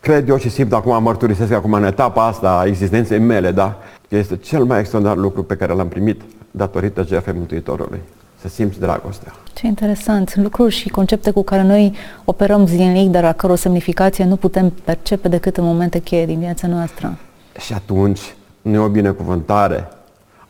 Cred 0.00 0.28
eu 0.28 0.36
și 0.36 0.48
simt 0.48 0.72
acum, 0.72 1.02
mărturisesc 1.02 1.52
acum 1.52 1.72
în 1.72 1.84
etapa 1.84 2.26
asta 2.26 2.58
a 2.58 2.66
existenței 2.66 3.18
mele, 3.18 3.50
da? 3.50 3.78
Că 4.08 4.16
este 4.16 4.36
cel 4.36 4.64
mai 4.64 4.78
extraordinar 4.78 5.18
lucru 5.18 5.42
pe 5.42 5.56
care 5.56 5.72
l-am 5.72 5.88
primit 5.88 6.20
datorită 6.50 7.04
jertfei 7.04 7.34
Mântuitorului. 7.36 8.00
Să 8.40 8.48
simți 8.48 8.80
dragostea. 8.80 9.32
Ce 9.54 9.66
interesant. 9.66 10.36
Lucruri 10.36 10.74
și 10.74 10.88
concepte 10.88 11.30
cu 11.30 11.42
care 11.42 11.62
noi 11.62 11.94
operăm 12.24 12.66
zilnic, 12.66 13.10
dar 13.10 13.24
a 13.24 13.32
căror 13.32 13.56
semnificație 13.56 14.24
nu 14.24 14.36
putem 14.36 14.72
percepe 14.84 15.28
decât 15.28 15.56
în 15.56 15.64
momente 15.64 15.98
cheie 15.98 16.26
din 16.26 16.38
viața 16.38 16.66
noastră. 16.66 17.18
Și 17.58 17.72
atunci 17.72 18.34
nu 18.62 18.74
e 18.74 18.78
o 18.78 18.88
binecuvântare. 18.88 19.88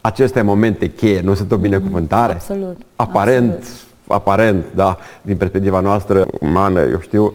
Aceste 0.00 0.42
momente 0.42 0.92
cheie 0.92 1.20
nu 1.20 1.34
sunt 1.34 1.52
o 1.52 1.56
binecuvântare? 1.56 2.32
Absolut. 2.32 2.76
Aparent, 2.96 3.52
absolut. 3.52 3.80
aparent, 4.06 4.64
da, 4.74 4.98
din 5.22 5.36
perspectiva 5.36 5.80
noastră 5.80 6.26
umană, 6.40 6.80
eu 6.80 7.00
știu, 7.00 7.32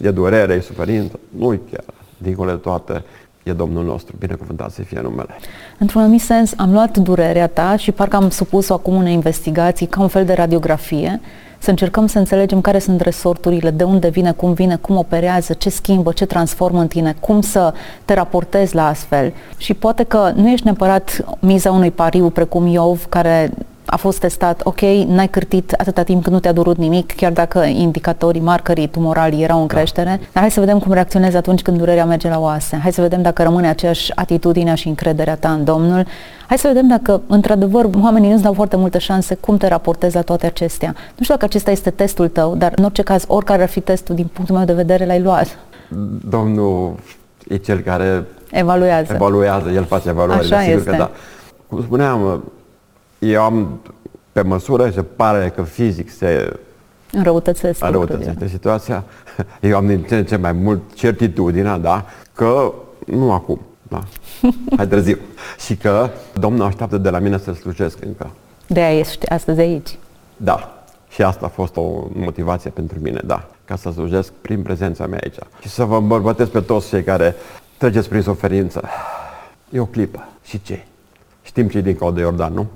e 0.00 0.10
durere, 0.10 0.54
e 0.54 0.60
suferință. 0.60 1.18
Nu 1.28 1.46
chiar. 1.70 1.84
Dincolo 2.18 2.50
de 2.50 2.56
toate, 2.56 3.04
e 3.42 3.52
Domnul 3.52 3.84
nostru, 3.84 4.16
binecuvântat 4.18 4.70
să 4.70 4.82
fie 4.82 5.00
numele. 5.00 5.36
Într-un 5.78 6.00
anumit 6.00 6.20
sens, 6.20 6.52
am 6.56 6.72
luat 6.72 6.96
durerea 6.96 7.46
ta 7.46 7.76
și 7.76 7.92
parcă 7.92 8.16
am 8.16 8.30
supus-o 8.30 8.74
acum 8.74 8.94
unei 8.94 9.12
investigații, 9.12 9.86
ca 9.86 10.00
un 10.00 10.08
fel 10.08 10.24
de 10.24 10.32
radiografie, 10.32 11.20
să 11.58 11.70
încercăm 11.70 12.06
să 12.06 12.18
înțelegem 12.18 12.60
care 12.60 12.78
sunt 12.78 13.00
resorturile, 13.00 13.70
de 13.70 13.84
unde 13.84 14.08
vine, 14.08 14.32
cum 14.32 14.52
vine, 14.52 14.76
cum 14.76 14.96
operează, 14.96 15.52
ce 15.52 15.70
schimbă, 15.70 16.12
ce 16.12 16.26
transformă 16.26 16.80
în 16.80 16.86
tine, 16.86 17.14
cum 17.20 17.40
să 17.40 17.74
te 18.04 18.14
raportezi 18.14 18.74
la 18.74 18.86
astfel. 18.86 19.32
Și 19.56 19.74
poate 19.74 20.04
că 20.04 20.32
nu 20.34 20.48
ești 20.48 20.64
neapărat 20.64 21.24
miza 21.40 21.70
unui 21.70 21.90
pariu 21.90 22.30
precum 22.30 22.66
Iov, 22.66 23.06
care 23.08 23.50
a 23.90 23.96
fost 23.96 24.18
testat, 24.18 24.60
ok, 24.64 24.80
n-ai 25.06 25.28
cârtit 25.28 25.72
atâta 25.72 26.02
timp 26.02 26.22
când 26.22 26.34
nu 26.34 26.40
te-a 26.40 26.52
durut 26.52 26.76
nimic, 26.76 27.14
chiar 27.16 27.32
dacă 27.32 27.62
indicatorii, 27.64 28.40
marcării 28.40 28.88
tumorali 28.88 29.42
erau 29.42 29.60
în 29.60 29.66
da. 29.66 29.74
creștere, 29.74 30.20
dar 30.32 30.42
hai 30.42 30.50
să 30.50 30.60
vedem 30.60 30.78
cum 30.78 30.92
reacționezi 30.92 31.36
atunci 31.36 31.62
când 31.62 31.78
durerea 31.78 32.04
merge 32.04 32.28
la 32.28 32.40
oase. 32.40 32.78
Hai 32.82 32.92
să 32.92 33.00
vedem 33.00 33.22
dacă 33.22 33.42
rămâne 33.42 33.68
aceeași 33.68 34.12
atitudine 34.14 34.74
și 34.74 34.88
încrederea 34.88 35.36
ta 35.36 35.50
în 35.50 35.64
Domnul. 35.64 36.06
Hai 36.46 36.58
să 36.58 36.68
vedem 36.68 36.88
dacă, 36.88 37.22
într-adevăr, 37.26 37.88
oamenii 38.02 38.30
nu-ți 38.30 38.42
dau 38.42 38.52
foarte 38.52 38.76
multe 38.76 38.98
șanse, 38.98 39.34
cum 39.34 39.56
te 39.56 39.68
raportezi 39.68 40.14
la 40.14 40.22
toate 40.22 40.46
acestea. 40.46 40.94
Nu 40.94 41.22
știu 41.22 41.34
dacă 41.34 41.44
acesta 41.44 41.70
este 41.70 41.90
testul 41.90 42.28
tău, 42.28 42.54
dar 42.54 42.72
în 42.76 42.84
orice 42.84 43.02
caz, 43.02 43.24
oricare 43.26 43.62
ar 43.62 43.68
fi 43.68 43.80
testul, 43.80 44.14
din 44.14 44.26
punctul 44.32 44.56
meu 44.56 44.64
de 44.64 44.72
vedere, 44.72 45.06
l-ai 45.06 45.20
luat. 45.20 45.58
Domnul 46.28 46.94
e 47.48 47.56
cel 47.56 47.80
care 47.80 48.24
evaluează. 48.50 49.12
Evaluează, 49.14 49.68
el 49.70 49.84
face 49.84 50.08
evaluările, 50.08 50.54
Așa 50.54 50.64
sigur 50.64 50.78
este. 50.78 50.90
că 50.90 50.96
da. 50.96 51.10
Cum 51.68 51.82
spuneam, 51.82 52.44
eu 53.18 53.42
am, 53.42 53.80
pe 54.32 54.42
măsură 54.42 54.90
ce 54.90 55.02
pare 55.02 55.52
că 55.54 55.62
fizic 55.62 56.10
se 56.10 56.58
Înrăutățesc 57.12 57.84
înrăutățește 57.84 58.26
lucrurile. 58.28 58.50
situația, 58.56 59.04
eu 59.60 59.76
am 59.76 59.86
din 59.86 60.02
ce 60.02 60.16
în 60.16 60.24
ce 60.24 60.36
mai 60.36 60.52
mult 60.52 60.80
certitudinea, 60.94 61.78
da, 61.78 62.04
că 62.32 62.72
nu 63.06 63.32
acum, 63.32 63.60
da, 63.82 64.02
mai 64.76 64.86
târziu. 64.88 65.18
și 65.64 65.76
că 65.76 66.10
Domnul 66.34 66.66
așteaptă 66.66 66.98
de 66.98 67.10
la 67.10 67.18
mine 67.18 67.38
să 67.38 67.52
slujesc 67.52 68.04
încă. 68.04 68.30
De 68.66 68.80
aia 68.80 68.98
ești 68.98 69.28
astăzi 69.28 69.60
aici. 69.60 69.98
Da. 70.36 70.72
Și 71.08 71.22
asta 71.22 71.44
a 71.46 71.48
fost 71.48 71.76
o 71.76 72.06
motivație 72.12 72.70
pentru 72.70 72.98
mine, 73.00 73.20
da. 73.24 73.48
Ca 73.64 73.76
să 73.76 73.90
slujesc 73.90 74.32
prin 74.40 74.62
prezența 74.62 75.06
mea 75.06 75.18
aici. 75.22 75.36
Și 75.60 75.68
să 75.68 75.84
vă 75.84 75.96
îmbărbătesc 75.96 76.50
pe 76.50 76.60
toți 76.60 76.88
cei 76.88 77.02
care 77.02 77.34
treceți 77.76 78.08
prin 78.08 78.22
suferință. 78.22 78.82
E 79.70 79.80
o 79.80 79.84
clipă. 79.84 80.28
Și 80.44 80.62
ce? 80.62 80.84
Știm 81.42 81.68
ce 81.68 81.78
e 81.78 81.80
dincolo 81.80 82.10
de 82.10 82.20
Iordan, 82.20 82.52
nu? 82.52 82.66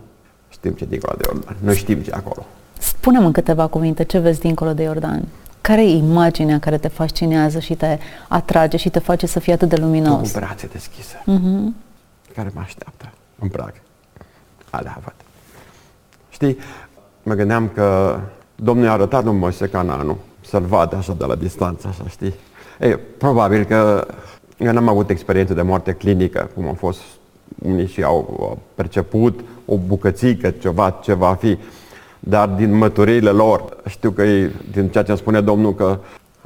Știm 0.63 0.75
ce 0.75 0.85
e 0.85 0.87
dincolo 0.87 1.15
de 1.19 1.25
Iordan. 1.33 1.57
Noi 1.61 1.77
știm 1.77 2.01
ce 2.01 2.11
e 2.11 2.15
acolo. 2.17 2.47
Spune-mi 2.79 3.25
în 3.25 3.33
câteva 3.33 3.67
cuvinte 3.67 4.05
ce 4.05 4.19
vezi 4.19 4.41
dincolo 4.41 4.73
de 4.73 4.83
Iordan. 4.83 5.25
Care 5.61 5.83
e 5.85 5.89
imaginea 5.97 6.59
care 6.59 6.79
te 6.79 6.89
fascinează 6.89 7.59
și 7.59 7.75
te 7.75 7.99
atrage 8.29 8.77
și 8.77 8.89
te 8.91 8.99
face 8.99 9.27
să 9.27 9.41
fii 9.41 9.53
atât 9.53 9.69
de 9.69 9.77
Două 9.77 9.89
luminos? 9.89 10.33
brațe 10.33 10.67
deschise. 10.73 11.23
Mhm. 11.25 11.75
Care 12.35 12.51
mă 12.55 12.61
așteaptă 12.61 13.13
în 13.39 13.49
prag. 13.49 13.73
Alea 14.71 15.01
văd. 15.05 15.15
Știi, 16.31 16.57
mă 17.23 17.35
gândeam 17.35 17.69
că 17.69 18.19
Domnul 18.55 18.85
i-a 18.85 18.93
arătat 18.93 19.25
lui 19.25 19.35
Moise 19.37 19.67
Canaanul, 19.69 20.17
să-l 20.47 20.63
vadă 20.65 20.97
așa 20.97 21.13
de 21.19 21.25
la 21.25 21.35
distanță, 21.35 21.89
așa, 21.89 22.05
știi? 22.09 22.35
Ei, 22.81 22.97
probabil 23.19 23.65
că 23.65 24.07
eu 24.59 24.73
n-am 24.73 24.89
avut 24.89 25.11
experiență 25.11 25.55
de 25.55 25.63
moarte 25.63 25.93
clinică, 25.93 26.51
cum 26.55 26.67
au 26.67 26.75
fost 26.75 27.01
unii 27.63 27.87
și 27.87 28.03
au 28.03 28.59
perceput 28.75 29.41
o 29.65 29.77
bucățică, 29.77 30.51
ceva 30.51 30.99
ce 31.03 31.13
va 31.13 31.35
fi. 31.35 31.59
Dar 32.19 32.49
din 32.49 32.75
măturiile 32.75 33.31
lor, 33.31 33.77
știu 33.89 34.11
că 34.11 34.23
ei, 34.23 34.51
din 34.73 34.89
ceea 34.89 35.05
ce 35.05 35.11
îmi 35.11 35.21
spune 35.21 35.41
Domnul, 35.41 35.75
că 35.75 35.99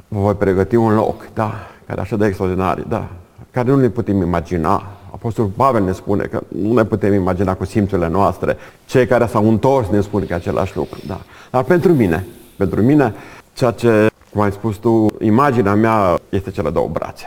vă 0.07 0.19
voi 0.19 0.33
pregăti 0.33 0.75
un 0.75 0.95
loc, 0.95 1.27
da, 1.33 1.53
care 1.85 1.99
e 1.99 2.01
așa 2.01 2.15
de 2.15 2.25
extraordinar, 2.25 2.79
da, 2.79 3.09
care 3.51 3.69
nu 3.69 3.75
ne 3.75 3.89
putem 3.89 4.21
imagina. 4.21 4.83
Apostolul 5.13 5.51
Pavel 5.55 5.83
ne 5.83 5.91
spune 5.91 6.23
că 6.23 6.41
nu 6.47 6.73
ne 6.73 6.83
putem 6.83 7.13
imagina 7.13 7.55
cu 7.55 7.65
simțurile 7.65 8.07
noastre. 8.07 8.57
Cei 8.85 9.07
care 9.07 9.25
s-au 9.25 9.47
întors 9.49 9.87
ne 9.87 10.01
spun 10.01 10.25
că 10.25 10.33
e 10.33 10.35
același 10.35 10.75
lucru, 10.75 10.99
da. 11.07 11.19
Dar 11.51 11.63
pentru 11.63 11.93
mine, 11.93 12.27
pentru 12.57 12.81
mine, 12.81 13.13
ceea 13.53 13.71
ce, 13.71 14.07
cum 14.33 14.41
ai 14.41 14.51
spus 14.51 14.75
tu, 14.75 15.07
imaginea 15.21 15.75
mea 15.75 16.19
este 16.29 16.51
cele 16.51 16.69
două 16.69 16.87
brațe. 16.87 17.25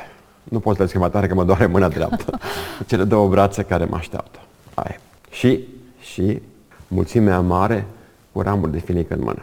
Nu 0.50 0.60
pot 0.60 0.76
să 0.76 0.82
le 0.82 0.88
schimb 0.88 1.10
tare 1.10 1.26
că 1.26 1.34
mă 1.34 1.44
doare 1.44 1.66
mâna 1.66 1.88
dreaptă. 1.88 2.38
Cele 2.88 3.04
două 3.04 3.28
brațe 3.28 3.62
care 3.62 3.84
mă 3.84 3.96
așteaptă. 3.96 4.38
Aia. 4.74 5.00
Și, 5.30 5.60
și 6.00 6.42
mulțimea 6.88 7.40
mare 7.40 7.86
cu 8.32 8.40
ramuri 8.40 8.72
de 8.72 8.78
finic 8.78 9.10
în 9.10 9.20
mână. 9.20 9.42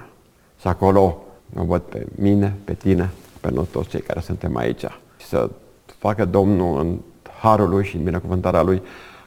Și 0.59 0.67
acolo 0.67 1.23
mă 1.45 1.63
văd 1.63 1.81
pe 1.81 2.05
mine, 2.15 2.55
pe 2.63 2.73
tine, 2.73 3.09
pe 3.41 3.51
noi 3.51 3.67
toți 3.71 3.89
cei 3.89 4.01
care 4.01 4.19
suntem 4.19 4.57
aici. 4.57 4.85
Și 5.17 5.25
să 5.25 5.49
facă 5.97 6.25
Domnul 6.25 6.79
în 6.79 6.97
harul 7.41 7.69
Lui 7.69 7.85
și 7.85 7.95
în 7.95 8.03
binecuvântarea 8.03 8.61
Lui 8.61 8.81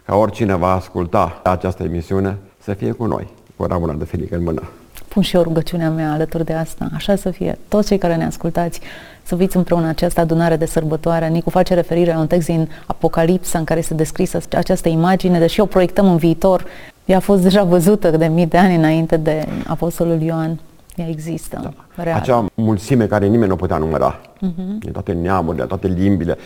ca 0.05 0.17
oricine 0.17 0.55
va 0.55 0.73
asculta 0.75 1.41
această 1.45 1.83
emisiune 1.83 2.37
să 2.63 2.75
fie 2.75 2.93
cu 2.93 3.05
noi, 3.05 3.29
cu 3.57 3.65
ramura 3.65 3.93
de 3.93 4.05
finic 4.05 4.33
în 4.33 4.43
mână. 4.43 4.63
Pun 5.09 5.23
și 5.23 5.37
eu 5.37 5.43
rugăciunea 5.43 5.91
mea 5.91 6.13
alături 6.13 6.45
de 6.45 6.53
asta. 6.53 6.89
Așa 6.95 7.17
să 7.17 7.31
fie. 7.31 7.59
Toți 7.69 7.87
cei 7.87 7.99
care 7.99 8.17
ne 8.17 8.25
ascultați, 8.25 8.81
să 9.23 9.37
fiți 9.37 9.57
împreună 9.57 9.89
această 9.89 10.21
adunare 10.21 10.57
de 10.57 10.67
sărbătoare. 10.67 11.29
Nicu 11.29 11.51
face 11.51 11.75
referire 11.75 12.13
la 12.13 12.19
un 12.19 12.27
text 12.27 12.47
din 12.47 12.69
Apocalipsa 12.87 13.59
în 13.59 13.65
care 13.65 13.79
este 13.81 13.95
descrisă 13.95 14.41
această 14.53 14.89
imagine, 14.89 15.39
deși 15.39 15.61
o 15.61 15.67
proiectăm 15.67 16.11
în 16.11 16.17
viitor. 16.17 16.65
Ea 17.05 17.17
a 17.17 17.21
fost 17.21 17.43
deja 17.43 17.63
văzută 17.63 18.11
de 18.11 18.27
mii 18.27 18.47
de 18.47 18.59
ani 18.59 18.75
înainte 18.75 19.17
de 19.17 19.47
Apostolul 19.67 20.21
Ioan. 20.21 20.61
Ea 20.97 21.09
există. 21.09 21.61
Da. 21.63 22.03
Real. 22.03 22.19
Acea 22.19 22.47
mulțime 22.55 23.07
care 23.07 23.27
nimeni 23.27 23.49
nu 23.49 23.57
putea 23.57 23.77
număra. 23.77 24.21
Uh-huh. 24.21 24.79
Din 24.79 24.93
toate 24.93 25.13
neamurile, 25.13 25.65
toate 25.65 25.87
limbile. 25.87 26.37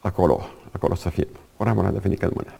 Acolo, 0.00 0.40
acolo 0.70 0.94
să 0.94 1.08
fie. 1.08 1.26
O 1.56 1.64
ramură 1.64 1.90
de 1.92 1.98
finică 2.02 2.24
în 2.26 2.32
mână. 2.34 2.50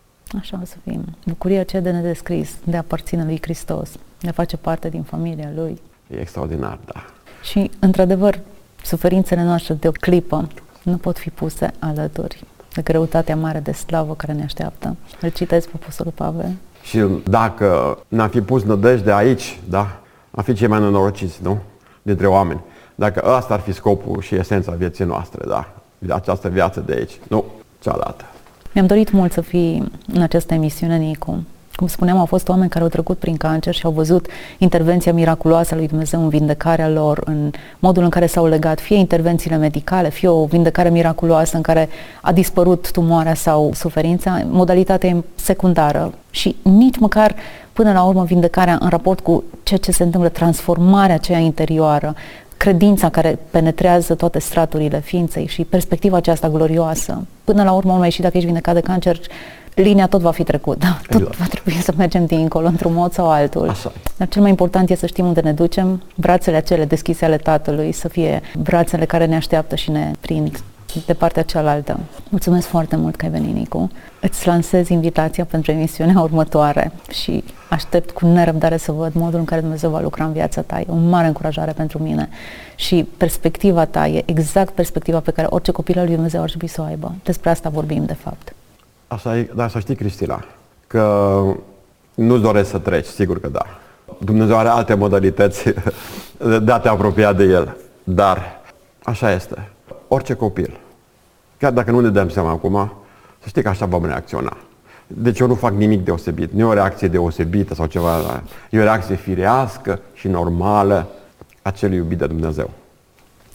Așa 0.40 0.58
o 0.62 0.64
să 0.64 0.76
fim. 0.84 1.04
Bucuria 1.26 1.60
aceea 1.60 1.82
de 1.82 1.90
nedescris, 1.90 2.56
de 2.64 2.76
a 2.76 2.78
aparține 2.78 3.24
lui 3.24 3.38
Hristos, 3.40 3.90
de 4.20 4.28
a 4.28 4.32
face 4.32 4.56
parte 4.56 4.88
din 4.88 5.02
familia 5.02 5.50
Lui. 5.54 5.80
E 6.10 6.20
extraordinar, 6.20 6.78
da. 6.84 7.04
Și, 7.42 7.70
într-adevăr, 7.78 8.40
suferințele 8.84 9.42
noastre 9.42 9.74
de 9.74 9.88
o 9.88 9.90
clipă 9.90 10.48
nu 10.82 10.96
pot 10.96 11.18
fi 11.18 11.30
puse 11.30 11.70
alături 11.78 12.44
de 12.74 12.82
greutatea 12.82 13.36
mare 13.36 13.58
de 13.58 13.72
slavă 13.72 14.14
care 14.14 14.32
ne 14.32 14.42
așteaptă. 14.42 14.96
Îl 15.20 15.28
citesc 15.28 15.68
pe 15.68 15.72
Apostolul 15.80 16.12
Pavel. 16.14 16.50
Și 16.82 17.04
dacă 17.24 17.98
n-am 18.08 18.28
fi 18.28 18.40
pus 18.40 18.62
nădejde 18.62 19.12
aici, 19.12 19.60
da, 19.68 20.00
am 20.30 20.42
fi 20.42 20.54
cei 20.54 20.66
mai 20.66 20.80
nenorociți, 20.80 21.38
nu? 21.42 21.58
Dintre 22.02 22.26
oameni. 22.26 22.60
Dacă 22.94 23.34
ăsta 23.36 23.54
ar 23.54 23.60
fi 23.60 23.72
scopul 23.72 24.20
și 24.20 24.34
esența 24.34 24.72
vieții 24.72 25.04
noastre, 25.04 25.44
da? 25.48 25.72
De 25.98 26.12
această 26.12 26.48
viață 26.48 26.80
de 26.80 26.92
aici, 26.92 27.20
nu 27.28 27.44
cealaltă. 27.80 28.24
Mi-am 28.72 28.86
dorit 28.86 29.10
mult 29.10 29.32
să 29.32 29.40
fii 29.40 29.92
în 30.12 30.22
această 30.22 30.54
emisiune, 30.54 30.96
Nicu. 30.96 31.44
Cum 31.74 31.86
spuneam, 31.86 32.18
au 32.18 32.26
fost 32.26 32.48
oameni 32.48 32.70
care 32.70 32.84
au 32.84 32.90
trecut 32.90 33.18
prin 33.18 33.36
cancer 33.36 33.74
și 33.74 33.84
au 33.84 33.90
văzut 33.90 34.26
intervenția 34.58 35.12
miraculoasă 35.12 35.74
a 35.74 35.76
lui 35.76 35.88
Dumnezeu 35.88 36.22
în 36.22 36.28
vindecarea 36.28 36.88
lor, 36.88 37.22
în 37.24 37.50
modul 37.78 38.02
în 38.02 38.08
care 38.08 38.26
s-au 38.26 38.46
legat 38.46 38.80
fie 38.80 38.96
intervențiile 38.96 39.56
medicale, 39.56 40.10
fie 40.10 40.28
o 40.28 40.44
vindecare 40.44 40.90
miraculoasă 40.90 41.56
în 41.56 41.62
care 41.62 41.88
a 42.20 42.32
dispărut 42.32 42.90
tumoarea 42.90 43.34
sau 43.34 43.70
suferința, 43.74 44.42
modalitatea 44.48 45.24
secundară 45.34 46.12
și 46.30 46.56
nici 46.62 46.98
măcar 46.98 47.34
până 47.72 47.92
la 47.92 48.02
urmă 48.02 48.24
vindecarea 48.24 48.78
în 48.80 48.88
raport 48.88 49.20
cu 49.20 49.44
ceea 49.62 49.78
ce 49.78 49.92
se 49.92 50.02
întâmplă, 50.02 50.28
transformarea 50.28 51.14
aceea 51.14 51.38
interioară, 51.38 52.14
credința 52.56 53.08
care 53.08 53.38
penetrează 53.50 54.14
toate 54.14 54.38
straturile 54.38 55.00
ființei 55.00 55.46
și 55.46 55.64
perspectiva 55.64 56.16
aceasta 56.16 56.48
glorioasă. 56.48 57.26
Până 57.44 57.62
la 57.62 57.72
urmă, 57.72 58.08
și 58.08 58.20
dacă 58.20 58.36
ești 58.36 58.46
vindecat 58.46 58.74
de 58.74 58.80
cancer, 58.80 59.20
linia 59.74 60.06
tot 60.06 60.20
va 60.20 60.30
fi 60.30 60.42
trecută. 60.42 61.00
Tot 61.08 61.20
exact. 61.20 61.38
va 61.38 61.44
trebui 61.44 61.72
să 61.72 61.92
mergem 61.96 62.26
dincolo, 62.26 62.66
într-un 62.66 62.92
mod 62.92 63.12
sau 63.12 63.30
altul. 63.30 63.68
Așa. 63.68 63.92
Dar 64.16 64.28
cel 64.28 64.40
mai 64.40 64.50
important 64.50 64.90
e 64.90 64.94
să 64.94 65.06
știm 65.06 65.26
unde 65.26 65.40
ne 65.40 65.52
ducem, 65.52 66.02
brațele 66.14 66.56
acele 66.56 66.84
deschise 66.84 67.24
ale 67.24 67.36
Tatălui, 67.36 67.92
să 67.92 68.08
fie 68.08 68.40
brațele 68.58 69.04
care 69.04 69.24
ne 69.26 69.36
așteaptă 69.36 69.76
și 69.76 69.90
ne 69.90 70.10
prind 70.20 70.62
de 71.06 71.14
partea 71.14 71.42
cealaltă. 71.42 72.00
Mulțumesc 72.28 72.66
foarte 72.66 72.96
mult 72.96 73.16
că 73.16 73.24
ai 73.24 73.30
venit, 73.30 73.54
Nicu. 73.54 73.90
Îți 74.20 74.46
lansez 74.46 74.88
invitația 74.88 75.44
pentru 75.44 75.70
emisiunea 75.70 76.20
următoare 76.20 76.92
și 77.10 77.44
aștept 77.68 78.10
cu 78.10 78.26
nerăbdare 78.26 78.76
să 78.76 78.92
văd 78.92 79.12
modul 79.14 79.38
în 79.38 79.44
care 79.44 79.60
Dumnezeu 79.60 79.90
va 79.90 80.00
lucra 80.00 80.24
în 80.24 80.32
viața 80.32 80.60
ta. 80.60 80.80
E 80.80 80.86
o 80.88 80.94
mare 80.94 81.26
încurajare 81.26 81.72
pentru 81.72 82.02
mine 82.02 82.28
și 82.76 83.08
perspectiva 83.16 83.84
ta 83.84 84.06
e 84.06 84.22
exact 84.26 84.74
perspectiva 84.74 85.20
pe 85.20 85.30
care 85.30 85.46
orice 85.50 85.70
copil 85.70 85.98
al 85.98 86.04
lui 86.04 86.14
Dumnezeu 86.14 86.42
ar 86.42 86.48
trebui 86.48 86.68
să 86.68 86.80
o 86.80 86.84
aibă. 86.84 87.14
Despre 87.24 87.50
asta 87.50 87.68
vorbim, 87.68 88.04
de 88.04 88.14
fapt. 88.14 88.54
Așa 89.12 89.38
e, 89.38 89.50
dar 89.54 89.70
să 89.70 89.78
știi, 89.78 89.94
Cristina, 89.94 90.44
că 90.86 91.42
nu-ți 92.14 92.42
doresc 92.42 92.70
să 92.70 92.78
treci, 92.78 93.06
sigur 93.06 93.40
că 93.40 93.48
da. 93.48 93.66
Dumnezeu 94.18 94.58
are 94.58 94.68
alte 94.68 94.94
modalități 94.94 95.64
de 96.62 96.72
a 96.72 96.78
te 96.78 96.88
apropia 96.88 97.32
de 97.32 97.44
El. 97.44 97.76
Dar 98.04 98.60
așa 99.02 99.32
este. 99.32 99.68
Orice 100.08 100.34
copil, 100.34 100.80
chiar 101.58 101.72
dacă 101.72 101.90
nu 101.90 102.00
ne 102.00 102.08
dăm 102.08 102.28
seama 102.28 102.50
acum, 102.50 102.92
să 103.38 103.48
știi 103.48 103.62
că 103.62 103.68
așa 103.68 103.86
vom 103.86 104.04
reacționa. 104.04 104.56
Deci 105.06 105.38
eu 105.38 105.46
nu 105.46 105.54
fac 105.54 105.72
nimic 105.72 106.04
deosebit. 106.04 106.52
Nu 106.52 106.60
e 106.60 106.64
o 106.64 106.72
reacție 106.72 107.08
deosebită 107.08 107.74
sau 107.74 107.86
ceva. 107.86 108.42
E 108.70 108.80
o 108.80 108.82
reacție 108.82 109.14
firească 109.14 110.00
și 110.14 110.28
normală 110.28 111.08
a 111.62 111.70
celui 111.70 111.96
iubit 111.96 112.18
de 112.18 112.26
Dumnezeu. 112.26 112.70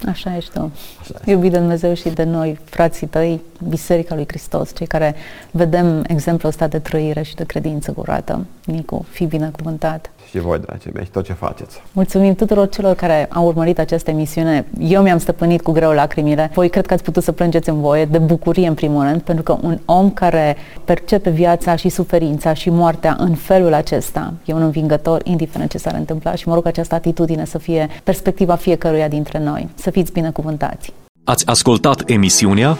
Așa 0.05 0.35
ești 0.35 0.51
tu. 0.51 0.71
Așa 0.99 1.13
este. 1.15 1.31
Iubit 1.31 1.51
de 1.51 1.57
Dumnezeu 1.57 1.93
și 1.93 2.09
de 2.09 2.23
noi, 2.23 2.59
frații 2.63 3.07
tăi, 3.07 3.41
Biserica 3.69 4.15
lui 4.15 4.25
Hristos, 4.27 4.75
cei 4.75 4.87
care 4.87 5.15
vedem 5.51 6.03
exemplul 6.07 6.49
ăsta 6.49 6.67
de 6.67 6.79
trăire 6.79 7.21
și 7.21 7.35
de 7.35 7.43
credință 7.43 7.91
curată. 7.91 8.45
Nicu, 8.65 9.05
fi 9.09 9.25
binecuvântat 9.25 10.11
și 10.29 10.39
voi, 10.39 10.59
dragii 10.59 10.91
mei, 10.93 11.03
și 11.03 11.09
tot 11.09 11.25
ce 11.25 11.33
faceți. 11.33 11.81
Mulțumim 11.91 12.35
tuturor 12.35 12.69
celor 12.69 12.95
care 12.95 13.27
au 13.31 13.45
urmărit 13.45 13.79
această 13.79 14.11
emisiune. 14.11 14.65
Eu 14.79 15.01
mi-am 15.01 15.17
stăpânit 15.17 15.61
cu 15.61 15.71
greu 15.71 15.91
lacrimile. 15.91 16.51
Voi 16.53 16.69
cred 16.69 16.85
că 16.85 16.93
ați 16.93 17.03
putut 17.03 17.23
să 17.23 17.31
plângeți 17.31 17.69
în 17.69 17.81
voie, 17.81 18.05
de 18.05 18.17
bucurie 18.17 18.67
în 18.67 18.73
primul 18.73 19.03
rând, 19.03 19.21
pentru 19.21 19.43
că 19.43 19.57
un 19.61 19.79
om 19.85 20.11
care 20.11 20.55
percepe 20.85 21.29
viața 21.29 21.75
și 21.75 21.89
suferința 21.89 22.53
și 22.53 22.69
moartea 22.69 23.15
în 23.19 23.35
felul 23.35 23.73
acesta 23.73 24.33
e 24.45 24.53
un 24.53 24.61
învingător, 24.61 25.21
indiferent 25.23 25.69
ce 25.69 25.77
s-ar 25.77 25.93
întâmpla 25.93 26.35
și 26.35 26.47
mă 26.47 26.53
rog 26.53 26.65
această 26.65 26.95
atitudine 26.95 27.45
să 27.45 27.57
fie 27.57 27.87
perspectiva 28.03 28.55
fiecăruia 28.55 29.07
dintre 29.07 29.39
noi. 29.39 29.69
Să 29.87 29.93
fiți 29.93 30.11
binecuvântați! 30.11 30.93
Ați 31.23 31.47
ascultat 31.47 32.09
emisiunea 32.09 32.77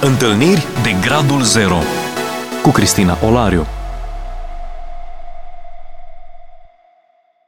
Întâlniri 0.00 0.66
de 0.82 0.90
Gradul 1.06 1.42
Zero 1.42 1.78
cu 2.62 2.70
Cristina 2.70 3.18
Olariu. 3.26 3.66